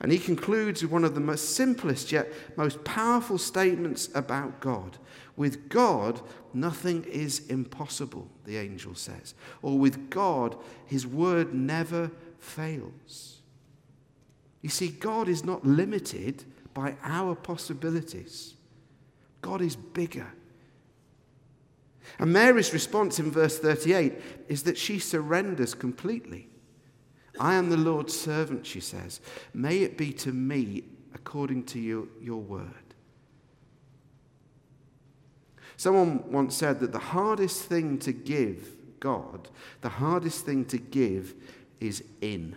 And 0.00 0.12
he 0.12 0.18
concludes 0.18 0.82
with 0.82 0.90
one 0.90 1.04
of 1.04 1.14
the 1.14 1.20
most 1.20 1.54
simplest 1.54 2.12
yet 2.12 2.30
most 2.56 2.84
powerful 2.84 3.38
statements 3.38 4.08
about 4.14 4.60
God. 4.60 4.98
With 5.36 5.68
God, 5.68 6.20
nothing 6.52 7.04
is 7.04 7.46
impossible, 7.48 8.28
the 8.44 8.56
angel 8.56 8.94
says. 8.94 9.34
Or 9.62 9.78
with 9.78 10.10
God, 10.10 10.56
his 10.86 11.06
word 11.06 11.54
never 11.54 12.10
fails. 12.38 13.40
You 14.62 14.68
see, 14.68 14.88
God 14.88 15.28
is 15.28 15.44
not 15.44 15.66
limited 15.66 16.44
by 16.74 16.96
our 17.02 17.34
possibilities. 17.34 18.54
God 19.40 19.62
is 19.62 19.76
bigger. 19.76 20.26
And 22.18 22.32
Mary's 22.32 22.72
response 22.72 23.18
in 23.18 23.30
verse 23.30 23.58
38 23.58 24.14
is 24.48 24.64
that 24.64 24.76
she 24.76 24.98
surrenders 24.98 25.74
completely. 25.74 26.48
I 27.40 27.54
am 27.54 27.70
the 27.70 27.76
Lord's 27.76 28.18
servant, 28.18 28.66
she 28.66 28.80
says. 28.80 29.20
May 29.52 29.78
it 29.78 29.96
be 29.96 30.12
to 30.14 30.32
me 30.32 30.84
according 31.14 31.64
to 31.64 31.80
your, 31.80 32.04
your 32.20 32.40
word. 32.40 32.68
Someone 35.76 36.30
once 36.30 36.54
said 36.54 36.80
that 36.80 36.92
the 36.92 36.98
hardest 36.98 37.62
thing 37.62 37.98
to 38.00 38.12
give 38.12 39.00
God, 39.00 39.48
the 39.80 39.88
hardest 39.88 40.46
thing 40.46 40.64
to 40.66 40.78
give 40.78 41.34
is 41.80 42.04
in. 42.20 42.56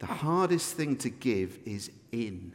The 0.00 0.06
hardest 0.06 0.74
thing 0.74 0.96
to 0.96 1.10
give 1.10 1.58
is 1.64 1.90
in. 2.10 2.52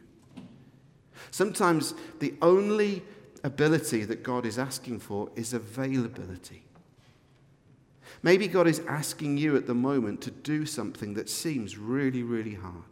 Sometimes 1.30 1.94
the 2.18 2.34
only 2.42 3.02
ability 3.44 4.04
that 4.04 4.22
God 4.22 4.44
is 4.44 4.58
asking 4.58 5.00
for 5.00 5.30
is 5.36 5.52
availability. 5.52 6.64
Maybe 8.22 8.48
God 8.48 8.66
is 8.66 8.80
asking 8.88 9.38
you 9.38 9.56
at 9.56 9.66
the 9.66 9.74
moment 9.74 10.20
to 10.22 10.30
do 10.30 10.66
something 10.66 11.14
that 11.14 11.28
seems 11.28 11.78
really, 11.78 12.22
really 12.22 12.54
hard. 12.54 12.84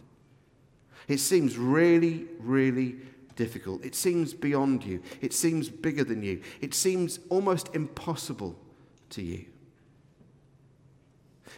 It 1.09 1.19
seems 1.19 1.59
really, 1.59 2.27
really 2.39 2.97
difficult. 3.37 3.85
It 3.85 3.95
seems 3.95 4.33
beyond 4.33 4.85
you. 4.85 5.03
It 5.21 5.33
seems 5.33 5.69
bigger 5.69 6.05
than 6.05 6.23
you. 6.23 6.41
It 6.61 6.75
seems 6.75 7.19
almost 7.29 7.75
impossible 7.75 8.57
to 9.11 9.23
you. 9.23 9.47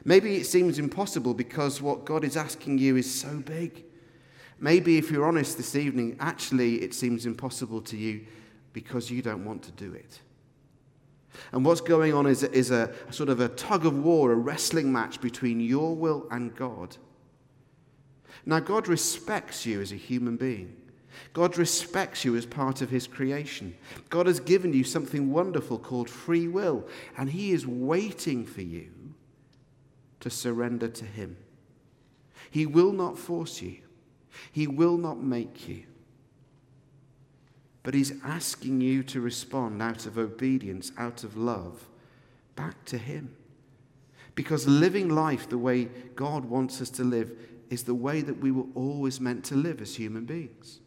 Maybe 0.04 0.36
it 0.36 0.46
seems 0.46 0.78
impossible 0.78 1.34
because 1.34 1.80
what 1.80 2.04
God 2.04 2.24
is 2.24 2.36
asking 2.36 2.78
you 2.78 2.96
is 2.96 3.12
so 3.12 3.38
big. 3.38 3.84
Maybe, 4.58 4.96
if 4.96 5.10
you're 5.10 5.26
honest 5.26 5.56
this 5.56 5.76
evening, 5.76 6.16
actually 6.18 6.76
it 6.76 6.94
seems 6.94 7.26
impossible 7.26 7.82
to 7.82 7.96
you 7.96 8.26
because 8.72 9.10
you 9.10 9.22
don't 9.22 9.44
want 9.44 9.62
to 9.64 9.72
do 9.72 9.92
it. 9.92 10.20
And 11.52 11.64
what's 11.64 11.82
going 11.82 12.14
on 12.14 12.26
is, 12.26 12.42
is 12.42 12.70
a, 12.70 12.92
a 13.08 13.12
sort 13.12 13.28
of 13.28 13.40
a 13.40 13.48
tug 13.48 13.84
of 13.84 14.02
war, 14.02 14.32
a 14.32 14.36
wrestling 14.36 14.90
match 14.90 15.20
between 15.20 15.60
your 15.60 15.94
will 15.94 16.26
and 16.30 16.54
God. 16.56 16.96
Now, 18.46 18.60
God 18.60 18.88
respects 18.88 19.66
you 19.66 19.82
as 19.82 19.92
a 19.92 19.96
human 19.96 20.36
being. 20.36 20.76
God 21.32 21.58
respects 21.58 22.24
you 22.24 22.36
as 22.36 22.46
part 22.46 22.80
of 22.80 22.90
his 22.90 23.06
creation. 23.06 23.74
God 24.08 24.26
has 24.26 24.40
given 24.40 24.72
you 24.72 24.84
something 24.84 25.32
wonderful 25.32 25.78
called 25.78 26.08
free 26.08 26.48
will, 26.48 26.86
and 27.16 27.30
he 27.30 27.52
is 27.52 27.66
waiting 27.66 28.44
for 28.44 28.62
you 28.62 28.90
to 30.26 30.30
surrender 30.30 30.88
to 30.88 31.04
him. 31.04 31.36
He 32.50 32.66
will 32.66 32.90
not 32.90 33.16
force 33.16 33.62
you, 33.62 33.76
he 34.50 34.66
will 34.66 34.96
not 34.96 35.22
make 35.22 35.68
you. 35.68 35.84
But 37.84 37.94
he's 37.94 38.12
asking 38.24 38.80
you 38.80 39.04
to 39.04 39.20
respond 39.20 39.80
out 39.80 40.04
of 40.04 40.18
obedience, 40.18 40.90
out 40.98 41.22
of 41.22 41.36
love, 41.36 41.86
back 42.56 42.84
to 42.86 42.98
him. 42.98 43.36
Because 44.34 44.66
living 44.66 45.08
life 45.10 45.48
the 45.48 45.58
way 45.58 45.84
God 46.16 46.44
wants 46.44 46.82
us 46.82 46.90
to 46.90 47.04
live 47.04 47.30
is 47.70 47.84
the 47.84 47.94
way 47.94 48.20
that 48.20 48.40
we 48.40 48.50
were 48.50 48.66
always 48.74 49.20
meant 49.20 49.44
to 49.44 49.54
live 49.54 49.80
as 49.80 49.94
human 49.94 50.24
beings. 50.24 50.80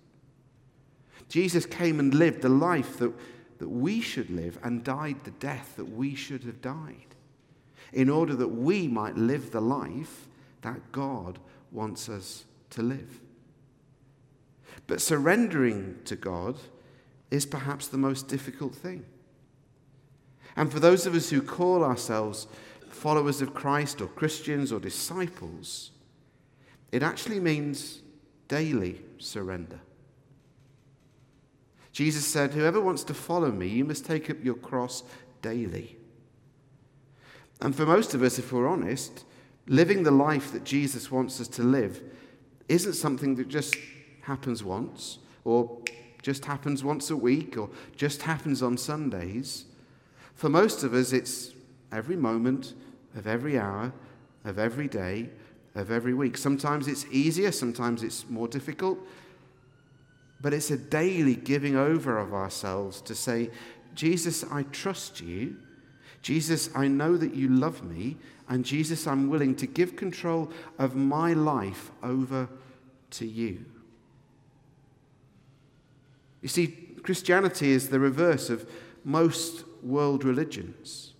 Jesus 1.29 1.65
came 1.65 2.01
and 2.01 2.13
lived 2.13 2.41
the 2.41 2.49
life 2.49 2.97
that, 2.97 3.13
that 3.59 3.69
we 3.69 4.01
should 4.01 4.29
live 4.29 4.59
and 4.63 4.83
died 4.83 5.23
the 5.23 5.31
death 5.31 5.77
that 5.77 5.89
we 5.93 6.13
should 6.13 6.43
have 6.43 6.61
died 6.61 7.08
in 7.93 8.09
order 8.09 8.35
that 8.35 8.49
we 8.49 8.87
might 8.87 9.15
live 9.15 9.51
the 9.51 9.61
life 9.61 10.27
that 10.61 10.91
God 10.91 11.39
wants 11.71 12.09
us 12.09 12.45
to 12.71 12.81
live. 12.81 13.21
But 14.87 15.01
surrendering 15.01 15.99
to 16.05 16.15
God 16.15 16.57
is 17.31 17.45
perhaps 17.45 17.87
the 17.87 17.97
most 17.97 18.27
difficult 18.27 18.75
thing. 18.75 19.05
And 20.55 20.71
for 20.71 20.79
those 20.79 21.05
of 21.05 21.15
us 21.15 21.29
who 21.29 21.41
call 21.41 21.83
ourselves 21.83 22.47
followers 22.89 23.41
of 23.41 23.53
Christ 23.53 24.01
or 24.01 24.07
Christians 24.07 24.71
or 24.71 24.79
disciples, 24.79 25.91
it 26.91 27.03
actually 27.03 27.39
means 27.39 28.01
daily 28.47 29.01
surrender. 29.19 29.79
Jesus 31.91 32.25
said, 32.25 32.53
Whoever 32.53 32.81
wants 32.81 33.03
to 33.05 33.13
follow 33.13 33.51
me, 33.51 33.67
you 33.67 33.85
must 33.85 34.05
take 34.05 34.29
up 34.29 34.43
your 34.43 34.55
cross 34.55 35.03
daily. 35.41 35.98
And 37.61 37.75
for 37.75 37.85
most 37.85 38.13
of 38.13 38.23
us, 38.23 38.39
if 38.39 38.51
we're 38.51 38.67
honest, 38.67 39.25
living 39.67 40.03
the 40.03 40.11
life 40.11 40.51
that 40.53 40.63
Jesus 40.63 41.11
wants 41.11 41.39
us 41.41 41.47
to 41.49 41.63
live 41.63 42.01
isn't 42.67 42.93
something 42.93 43.35
that 43.35 43.47
just 43.47 43.75
happens 44.21 44.63
once 44.63 45.19
or 45.43 45.79
just 46.21 46.45
happens 46.45 46.83
once 46.83 47.09
a 47.09 47.17
week 47.17 47.57
or 47.57 47.69
just 47.95 48.21
happens 48.21 48.61
on 48.61 48.77
Sundays. 48.77 49.65
For 50.35 50.49
most 50.49 50.83
of 50.83 50.93
us, 50.93 51.13
it's 51.13 51.53
every 51.91 52.15
moment 52.15 52.73
of 53.15 53.27
every 53.27 53.57
hour 53.57 53.91
of 54.45 54.59
every 54.59 54.87
day 54.87 55.29
of 55.75 55.91
every 55.91 56.13
week. 56.13 56.37
Sometimes 56.37 56.87
it's 56.87 57.05
easier, 57.11 57.51
sometimes 57.51 58.03
it's 58.03 58.29
more 58.29 58.47
difficult, 58.47 58.99
but 60.41 60.53
it's 60.53 60.71
a 60.71 60.77
daily 60.77 61.35
giving 61.35 61.75
over 61.75 62.17
of 62.17 62.33
ourselves 62.33 63.01
to 63.01 63.15
say, 63.15 63.49
Jesus, 63.93 64.43
I 64.51 64.63
trust 64.63 65.21
you. 65.21 65.57
Jesus, 66.21 66.69
I 66.75 66.87
know 66.87 67.17
that 67.17 67.33
you 67.33 67.47
love 67.47 67.83
me, 67.83 68.17
and 68.47 68.65
Jesus, 68.65 69.07
I'm 69.07 69.29
willing 69.29 69.55
to 69.55 69.67
give 69.67 69.95
control 69.95 70.51
of 70.77 70.95
my 70.95 71.33
life 71.33 71.91
over 72.03 72.49
to 73.11 73.25
you. 73.25 73.65
You 76.41 76.49
see, 76.49 76.67
Christianity 77.03 77.71
is 77.71 77.89
the 77.89 77.99
reverse 77.99 78.49
of 78.49 78.69
most 79.03 79.63
world 79.83 80.23
religions. 80.23 81.13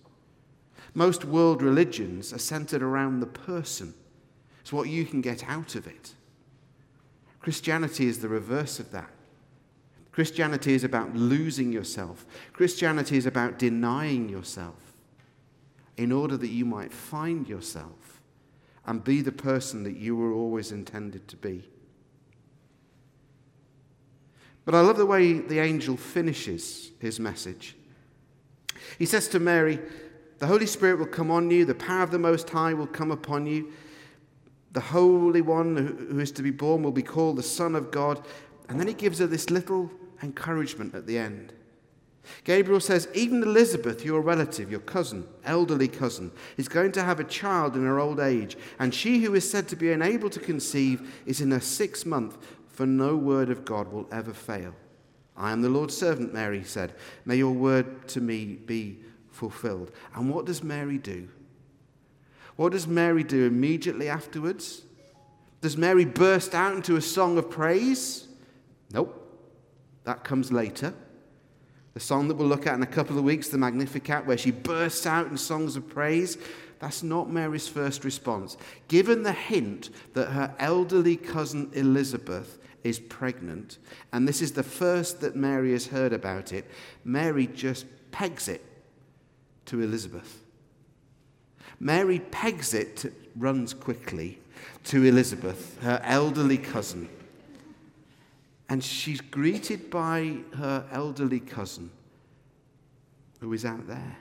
Most 0.94 1.24
world 1.24 1.62
religions 1.62 2.32
are 2.32 2.38
centered 2.38 2.82
around 2.82 3.20
the 3.20 3.26
person. 3.26 3.94
It's 4.60 4.72
what 4.72 4.88
you 4.88 5.04
can 5.04 5.20
get 5.20 5.48
out 5.48 5.74
of 5.74 5.86
it. 5.86 6.14
Christianity 7.40 8.06
is 8.06 8.18
the 8.18 8.28
reverse 8.28 8.78
of 8.78 8.90
that. 8.90 9.10
Christianity 10.12 10.74
is 10.74 10.84
about 10.84 11.14
losing 11.14 11.72
yourself. 11.72 12.26
Christianity 12.52 13.16
is 13.16 13.26
about 13.26 13.58
denying 13.58 14.28
yourself 14.28 14.89
in 15.96 16.12
order 16.12 16.36
that 16.36 16.48
you 16.48 16.64
might 16.64 16.92
find 16.92 17.48
yourself 17.48 18.22
and 18.86 19.04
be 19.04 19.20
the 19.20 19.32
person 19.32 19.82
that 19.84 19.96
you 19.96 20.16
were 20.16 20.32
always 20.32 20.72
intended 20.72 21.28
to 21.28 21.36
be. 21.36 21.68
But 24.64 24.74
I 24.74 24.80
love 24.80 24.96
the 24.96 25.06
way 25.06 25.34
the 25.34 25.58
angel 25.58 25.96
finishes 25.96 26.92
his 26.98 27.18
message. 27.18 27.76
He 28.98 29.06
says 29.06 29.28
to 29.28 29.40
Mary, 29.40 29.80
The 30.38 30.46
Holy 30.46 30.66
Spirit 30.66 30.98
will 30.98 31.06
come 31.06 31.30
on 31.30 31.50
you, 31.50 31.64
the 31.64 31.74
power 31.74 32.02
of 32.02 32.10
the 32.10 32.18
Most 32.18 32.48
High 32.48 32.74
will 32.74 32.86
come 32.86 33.10
upon 33.10 33.46
you. 33.46 33.72
The 34.72 34.80
Holy 34.80 35.40
One 35.40 35.76
who 35.76 36.20
is 36.20 36.30
to 36.32 36.42
be 36.42 36.50
born 36.50 36.82
will 36.82 36.92
be 36.92 37.02
called 37.02 37.36
the 37.36 37.42
Son 37.42 37.74
of 37.74 37.90
God. 37.90 38.24
And 38.68 38.78
then 38.78 38.86
he 38.86 38.94
gives 38.94 39.18
her 39.18 39.26
this 39.26 39.50
little 39.50 39.90
encouragement 40.22 40.94
at 40.94 41.06
the 41.06 41.18
end. 41.18 41.52
Gabriel 42.44 42.80
says, 42.80 43.08
Even 43.14 43.42
Elizabeth, 43.42 44.04
your 44.04 44.20
relative, 44.20 44.70
your 44.70 44.80
cousin, 44.80 45.26
elderly 45.44 45.88
cousin, 45.88 46.30
is 46.56 46.68
going 46.68 46.92
to 46.92 47.02
have 47.02 47.20
a 47.20 47.24
child 47.24 47.76
in 47.76 47.84
her 47.84 47.98
old 47.98 48.20
age, 48.20 48.56
and 48.78 48.94
she 48.94 49.20
who 49.20 49.34
is 49.34 49.48
said 49.48 49.68
to 49.68 49.76
be 49.76 49.92
unable 49.92 50.30
to 50.30 50.40
conceive 50.40 51.22
is 51.26 51.40
in 51.40 51.50
her 51.50 51.60
sixth 51.60 52.06
month, 52.06 52.38
for 52.68 52.86
no 52.86 53.16
word 53.16 53.50
of 53.50 53.64
God 53.64 53.92
will 53.92 54.08
ever 54.12 54.32
fail. 54.32 54.74
I 55.36 55.52
am 55.52 55.62
the 55.62 55.68
Lord's 55.68 55.96
servant, 55.96 56.34
Mary 56.34 56.64
said. 56.64 56.94
May 57.24 57.36
your 57.36 57.52
word 57.52 58.08
to 58.08 58.20
me 58.20 58.56
be 58.56 58.98
fulfilled. 59.30 59.90
And 60.14 60.32
what 60.32 60.44
does 60.44 60.62
Mary 60.62 60.98
do? 60.98 61.28
What 62.56 62.72
does 62.72 62.86
Mary 62.86 63.24
do 63.24 63.46
immediately 63.46 64.08
afterwards? 64.08 64.82
Does 65.62 65.76
Mary 65.76 66.04
burst 66.04 66.54
out 66.54 66.74
into 66.74 66.96
a 66.96 67.00
song 67.00 67.38
of 67.38 67.50
praise? 67.50 68.28
Nope. 68.92 69.16
That 70.04 70.24
comes 70.24 70.52
later. 70.52 70.94
The 71.94 72.00
song 72.00 72.28
that 72.28 72.36
we'll 72.36 72.48
look 72.48 72.66
at 72.66 72.74
in 72.74 72.82
a 72.82 72.86
couple 72.86 73.18
of 73.18 73.24
weeks, 73.24 73.48
the 73.48 73.58
Magnificat, 73.58 74.24
where 74.26 74.38
she 74.38 74.52
bursts 74.52 75.06
out 75.06 75.26
in 75.26 75.36
songs 75.36 75.76
of 75.76 75.88
praise, 75.88 76.38
that's 76.78 77.02
not 77.02 77.30
Mary's 77.30 77.68
first 77.68 78.04
response. 78.04 78.56
Given 78.88 79.22
the 79.22 79.32
hint 79.32 79.90
that 80.14 80.30
her 80.30 80.54
elderly 80.58 81.16
cousin 81.16 81.70
Elizabeth 81.74 82.58
is 82.84 82.98
pregnant, 82.98 83.78
and 84.12 84.26
this 84.26 84.40
is 84.40 84.52
the 84.52 84.62
first 84.62 85.20
that 85.20 85.36
Mary 85.36 85.72
has 85.72 85.88
heard 85.88 86.12
about 86.12 86.52
it, 86.52 86.70
Mary 87.04 87.46
just 87.46 87.86
pegs 88.12 88.48
it 88.48 88.64
to 89.66 89.82
Elizabeth. 89.82 90.42
Mary 91.78 92.18
pegs 92.18 92.72
it, 92.72 93.12
runs 93.36 93.74
quickly 93.74 94.38
to 94.84 95.04
Elizabeth, 95.04 95.80
her 95.82 96.00
elderly 96.04 96.58
cousin. 96.58 97.08
And 98.70 98.82
she's 98.82 99.20
greeted 99.20 99.90
by 99.90 100.38
her 100.54 100.86
elderly 100.92 101.40
cousin 101.40 101.90
who 103.40 103.52
is 103.52 103.64
out 103.64 103.86
there. 103.86 104.16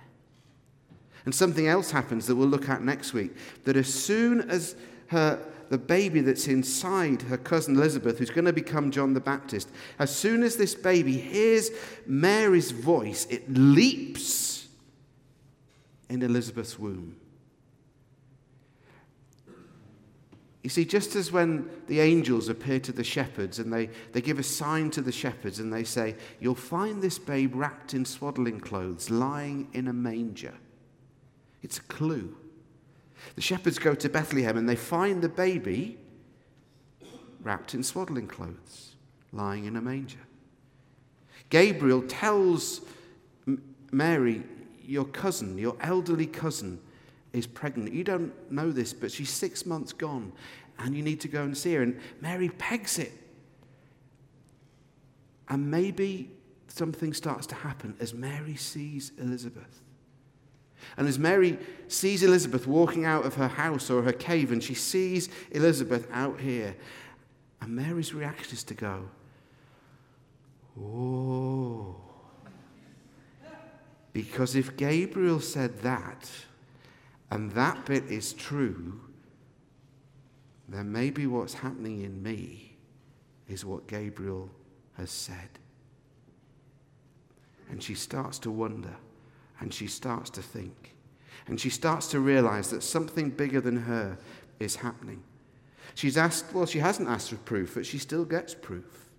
And 1.26 1.34
something 1.34 1.68
else 1.68 1.92
happens 1.92 2.26
that 2.28 2.36
we'll 2.36 2.48
look 2.48 2.68
at 2.68 2.82
next 2.82 3.14
week 3.14 3.32
that 3.66 3.78
as 3.78 3.94
soon 3.94 4.50
as 4.50 4.76
her 5.08 5.40
the 5.70 5.78
baby 5.78 6.22
that's 6.22 6.48
inside 6.48 7.22
her 7.24 7.38
cousin 7.38 7.76
Elizabeth, 7.76 8.18
who's 8.18 8.32
going 8.32 8.46
to 8.46 8.54
become 8.54 8.90
John 8.90 9.14
the 9.14 9.20
Baptist, 9.20 9.70
as 10.00 10.16
soon 10.16 10.42
as 10.42 10.56
this 10.56 10.74
baby 10.74 11.16
hears 11.18 11.70
Mary's 12.08 12.72
voice, 12.72 13.28
it 13.30 13.48
leaps 13.54 14.68
in 16.10 16.24
Elizabeth's 16.24 16.80
womb. 16.80 17.19
You 20.62 20.70
see, 20.70 20.84
just 20.84 21.16
as 21.16 21.32
when 21.32 21.70
the 21.88 22.02
angels 22.02 22.50
appear 22.50 22.80
to 22.82 22.92
the 22.92 23.04
shepherds 23.04 23.60
and 23.60 23.72
they, 23.72 23.90
they 24.12 24.22
give 24.22 24.40
a 24.40 24.44
sign 24.44 24.92
to 24.92 25.02
the 25.02 25.12
shepherds 25.12 25.60
and 25.60 25.72
they 25.72 25.86
say, 25.86 26.16
You'll 26.42 26.56
find 26.56 27.02
this 27.02 27.18
babe 27.18 27.56
wrapped 27.56 27.94
in 27.94 28.04
swaddling 28.04 28.60
clothes, 28.60 29.10
lying 29.10 29.70
in 29.74 29.88
a 29.88 29.94
manger. 29.94 30.54
It's 31.62 31.78
a 31.78 31.84
clue. 31.84 32.36
The 33.36 33.42
shepherds 33.42 33.80
go 33.80 33.96
to 33.96 34.10
Bethlehem 34.10 34.58
and 34.58 34.68
they 34.68 34.76
find 34.76 35.22
the 35.22 35.30
baby 35.30 35.98
wrapped 37.42 37.74
in 37.74 37.84
swaddling 37.84 38.28
clothes, 38.28 38.96
lying 39.32 39.66
in 39.66 39.78
a 39.78 39.82
manger. 39.82 40.20
Gabriel 41.50 42.02
tells 42.04 42.82
Mary, 43.92 44.44
your 44.84 45.06
cousin, 45.06 45.58
your 45.58 45.76
elderly 45.82 46.28
cousin, 46.28 46.80
is 47.34 47.48
pregnant. 47.48 47.94
You 47.94 48.04
don't 48.04 48.34
know 48.52 48.72
this, 48.72 48.94
but 48.94 49.12
she's 49.12 49.30
six 49.30 49.66
months 49.66 49.94
gone, 49.94 50.32
and 50.80 50.96
you 50.96 51.04
need 51.04 51.22
to 51.22 51.28
go 51.28 51.44
and 51.44 51.58
see 51.58 51.74
her. 51.76 51.82
And 51.82 52.00
Mary 52.22 52.50
pegs 52.50 53.00
it. 53.00 53.12
And 55.48 55.70
maybe 55.70 56.32
something 56.68 57.14
starts 57.14 57.48
to 57.48 57.56
happen 57.56 57.96
as 58.00 58.14
Mary 58.14 58.56
sees 58.56 59.12
Elizabeth. 59.20 59.82
And 60.98 61.08
as 61.08 61.20
Mary 61.20 61.58
sees 61.88 62.24
Elizabeth 62.24 62.66
walking 62.66 63.06
out 63.06 63.26
of 63.26 63.36
her 63.36 63.48
house 63.48 63.90
or 63.90 64.02
her 64.04 64.14
cave, 64.14 64.52
and 64.52 64.64
she 64.64 64.74
sees 64.76 65.30
Elizabeth 65.52 66.08
out 66.12 66.40
here, 66.40 66.76
and 67.62 67.76
Mary's 67.76 68.14
reaction 68.14 68.54
is 68.54 68.64
to 68.66 68.74
go, 68.74 69.10
Oh. 70.82 71.96
Because 74.14 74.56
if 74.56 74.76
Gabriel 74.76 75.40
said 75.40 75.80
that, 75.80 76.30
and 77.32 77.52
that 77.52 77.86
bit 77.86 78.06
is 78.06 78.34
true, 78.34 79.00
then 80.68 80.92
maybe 80.92 81.28
what's 81.28 81.54
happening 81.54 82.02
in 82.02 82.22
me 82.22 82.78
is 83.48 83.66
what 83.66 83.88
Gabriel 83.88 84.50
has 84.98 85.10
said. 85.10 85.50
And 87.70 87.82
she 87.82 87.96
starts 87.96 88.40
to 88.40 88.52
wonder 88.52 88.96
and 89.60 89.74
she 89.74 89.88
starts 89.88 90.30
to 90.32 90.42
think. 90.42 90.96
And 91.48 91.60
she 91.60 91.70
starts 91.70 92.08
to 92.08 92.20
realize 92.20 92.70
that 92.70 92.84
something 92.84 93.30
bigger 93.30 93.62
than 93.62 93.78
her 93.78 94.18
is 94.60 94.76
happening. 94.78 95.24
She's 95.96 96.18
asked, 96.18 96.54
well, 96.54 96.66
she 96.66 96.80
hasn't 96.80 97.10
asked 97.10 97.30
for 97.30 97.38
proof, 97.38 97.76
but 97.76 97.86
she 97.86 97.98
still 97.98 98.26
gets 98.26 98.54
proof. 98.54 99.10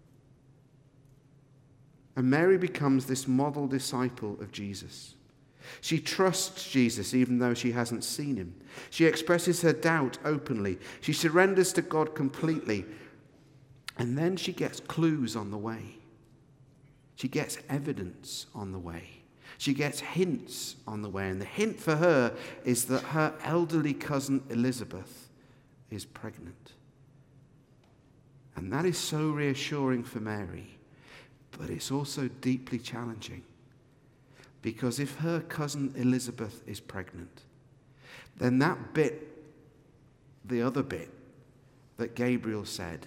And 2.16 2.30
Mary 2.30 2.58
becomes 2.58 3.06
this 3.06 3.26
model 3.26 3.66
disciple 3.66 4.36
of 4.40 4.52
Jesus. 4.52 5.14
She 5.80 5.98
trusts 5.98 6.70
Jesus 6.70 7.14
even 7.14 7.38
though 7.38 7.54
she 7.54 7.72
hasn't 7.72 8.04
seen 8.04 8.36
him. 8.36 8.54
She 8.90 9.04
expresses 9.04 9.62
her 9.62 9.72
doubt 9.72 10.18
openly. 10.24 10.78
She 11.00 11.12
surrenders 11.12 11.72
to 11.74 11.82
God 11.82 12.14
completely. 12.14 12.84
And 13.98 14.16
then 14.16 14.36
she 14.36 14.52
gets 14.52 14.80
clues 14.80 15.36
on 15.36 15.50
the 15.50 15.58
way. 15.58 15.96
She 17.16 17.28
gets 17.28 17.58
evidence 17.68 18.46
on 18.54 18.72
the 18.72 18.78
way. 18.78 19.04
She 19.58 19.74
gets 19.74 20.00
hints 20.00 20.76
on 20.86 21.02
the 21.02 21.10
way. 21.10 21.28
And 21.28 21.40
the 21.40 21.44
hint 21.44 21.78
for 21.78 21.96
her 21.96 22.34
is 22.64 22.86
that 22.86 23.02
her 23.02 23.34
elderly 23.44 23.92
cousin 23.92 24.42
Elizabeth 24.48 25.28
is 25.90 26.06
pregnant. 26.06 26.72
And 28.56 28.72
that 28.72 28.86
is 28.86 28.96
so 28.96 29.30
reassuring 29.30 30.04
for 30.04 30.20
Mary, 30.20 30.78
but 31.58 31.70
it's 31.70 31.90
also 31.90 32.28
deeply 32.40 32.78
challenging. 32.78 33.42
Because 34.62 35.00
if 35.00 35.16
her 35.16 35.40
cousin 35.40 35.92
Elizabeth 35.96 36.62
is 36.66 36.80
pregnant, 36.80 37.42
then 38.36 38.58
that 38.58 38.94
bit, 38.94 39.28
the 40.44 40.62
other 40.62 40.82
bit 40.82 41.10
that 41.96 42.14
Gabriel 42.14 42.64
said, 42.64 43.06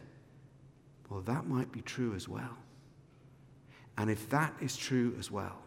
well, 1.09 1.21
that 1.21 1.45
might 1.45 1.71
be 1.71 1.81
true 1.81 2.13
as 2.15 2.27
well. 2.27 2.57
And 3.97 4.09
if 4.09 4.29
that 4.29 4.53
is 4.61 4.75
true 4.75 5.15
as 5.19 5.29
well, 5.29 5.59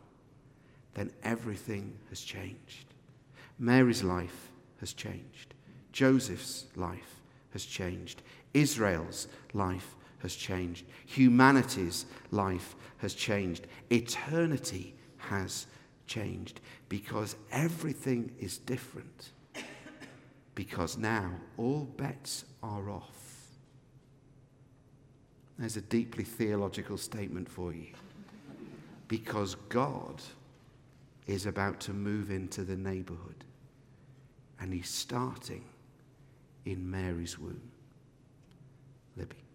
then 0.94 1.12
everything 1.22 1.96
has 2.08 2.20
changed. 2.20 2.86
Mary's 3.58 4.02
life 4.02 4.50
has 4.80 4.92
changed. 4.92 5.54
Joseph's 5.92 6.66
life 6.74 7.20
has 7.52 7.64
changed. 7.64 8.22
Israel's 8.54 9.28
life 9.52 9.96
has 10.18 10.34
changed. 10.34 10.86
Humanity's 11.06 12.06
life 12.30 12.74
has 12.98 13.14
changed. 13.14 13.66
Eternity 13.90 14.94
has 15.18 15.66
changed 16.06 16.60
because 16.88 17.36
everything 17.50 18.32
is 18.38 18.58
different. 18.58 19.30
Because 20.54 20.96
now 20.96 21.32
all 21.56 21.84
bets 21.96 22.44
are 22.62 22.90
off. 22.90 23.26
There's 25.58 25.76
a 25.76 25.82
deeply 25.82 26.24
theological 26.24 26.98
statement 26.98 27.48
for 27.48 27.72
you. 27.72 27.88
Because 29.08 29.54
God 29.68 30.22
is 31.26 31.46
about 31.46 31.80
to 31.80 31.92
move 31.92 32.30
into 32.30 32.62
the 32.62 32.76
neighborhood. 32.76 33.44
And 34.60 34.72
he's 34.72 34.88
starting 34.88 35.64
in 36.64 36.90
Mary's 36.90 37.38
womb. 37.38 37.60
Libby. 39.16 39.45